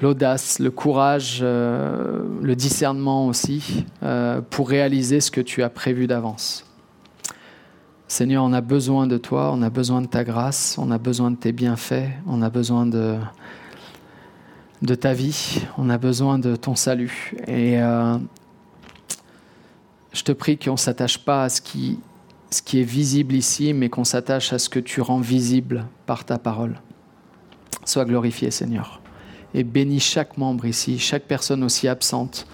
l'audace, 0.00 0.60
le 0.60 0.70
courage, 0.70 1.40
euh, 1.42 2.22
le 2.40 2.54
discernement 2.54 3.26
aussi, 3.26 3.84
euh, 4.04 4.40
pour 4.48 4.68
réaliser 4.68 5.20
ce 5.20 5.32
que 5.32 5.40
tu 5.40 5.64
as 5.64 5.68
prévu 5.68 6.06
d'avance. 6.06 6.64
Seigneur, 8.06 8.44
on 8.44 8.52
a 8.52 8.60
besoin 8.60 9.08
de 9.08 9.18
toi, 9.18 9.50
on 9.52 9.60
a 9.60 9.70
besoin 9.70 10.00
de 10.00 10.06
ta 10.06 10.22
grâce, 10.22 10.76
on 10.78 10.92
a 10.92 10.98
besoin 10.98 11.32
de 11.32 11.36
tes 11.36 11.50
bienfaits, 11.50 12.10
on 12.28 12.40
a 12.42 12.48
besoin 12.48 12.86
de, 12.86 13.16
de 14.82 14.94
ta 14.94 15.12
vie, 15.12 15.62
on 15.76 15.90
a 15.90 15.98
besoin 15.98 16.38
de 16.38 16.56
ton 16.56 16.74
salut. 16.74 17.34
Et 17.46 17.80
euh, 17.80 18.16
je 20.12 20.22
te 20.22 20.32
prie 20.32 20.58
qu'on 20.58 20.72
ne 20.72 20.76
s'attache 20.76 21.18
pas 21.18 21.44
à 21.44 21.48
ce 21.48 21.60
qui, 21.60 21.98
ce 22.50 22.62
qui 22.62 22.80
est 22.80 22.84
visible 22.84 23.34
ici, 23.34 23.72
mais 23.72 23.88
qu'on 23.88 24.04
s'attache 24.04 24.52
à 24.52 24.58
ce 24.58 24.68
que 24.68 24.80
tu 24.80 25.00
rends 25.00 25.20
visible 25.20 25.86
par 26.06 26.24
ta 26.24 26.38
parole. 26.38 26.80
Sois 27.84 28.04
glorifié, 28.04 28.50
Seigneur 28.50 29.00
et 29.54 29.64
bénis 29.64 30.00
chaque 30.00 30.36
membre 30.36 30.66
ici, 30.66 30.98
chaque 30.98 31.24
personne 31.24 31.64
aussi 31.64 31.88
absente. 31.88 32.46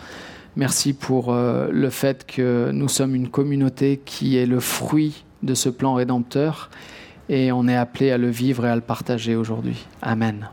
Merci 0.57 0.93
pour 0.93 1.33
euh, 1.33 1.69
le 1.73 1.91
fait 1.91 2.25
que 2.27 2.71
nous 2.73 2.89
sommes 2.89 3.15
une 3.15 3.29
communauté 3.29 4.01
qui 4.05 4.37
est 4.37 4.47
le 4.47 4.61
fruit 4.61 5.25
de 5.43 5.55
ce 5.55 5.69
plan 5.69 5.95
rédempteur 5.95 6.71
et 7.29 7.51
on 7.51 7.67
est 7.67 7.77
appelé 7.77 8.11
à 8.11 8.19
le 8.19 8.31
vivre 8.31 8.65
et 8.67 8.71
à 8.71 8.77
le 8.77 8.81
partager 8.81 9.35
aujourd'hui. 9.35 9.85
Amen. 10.01 10.49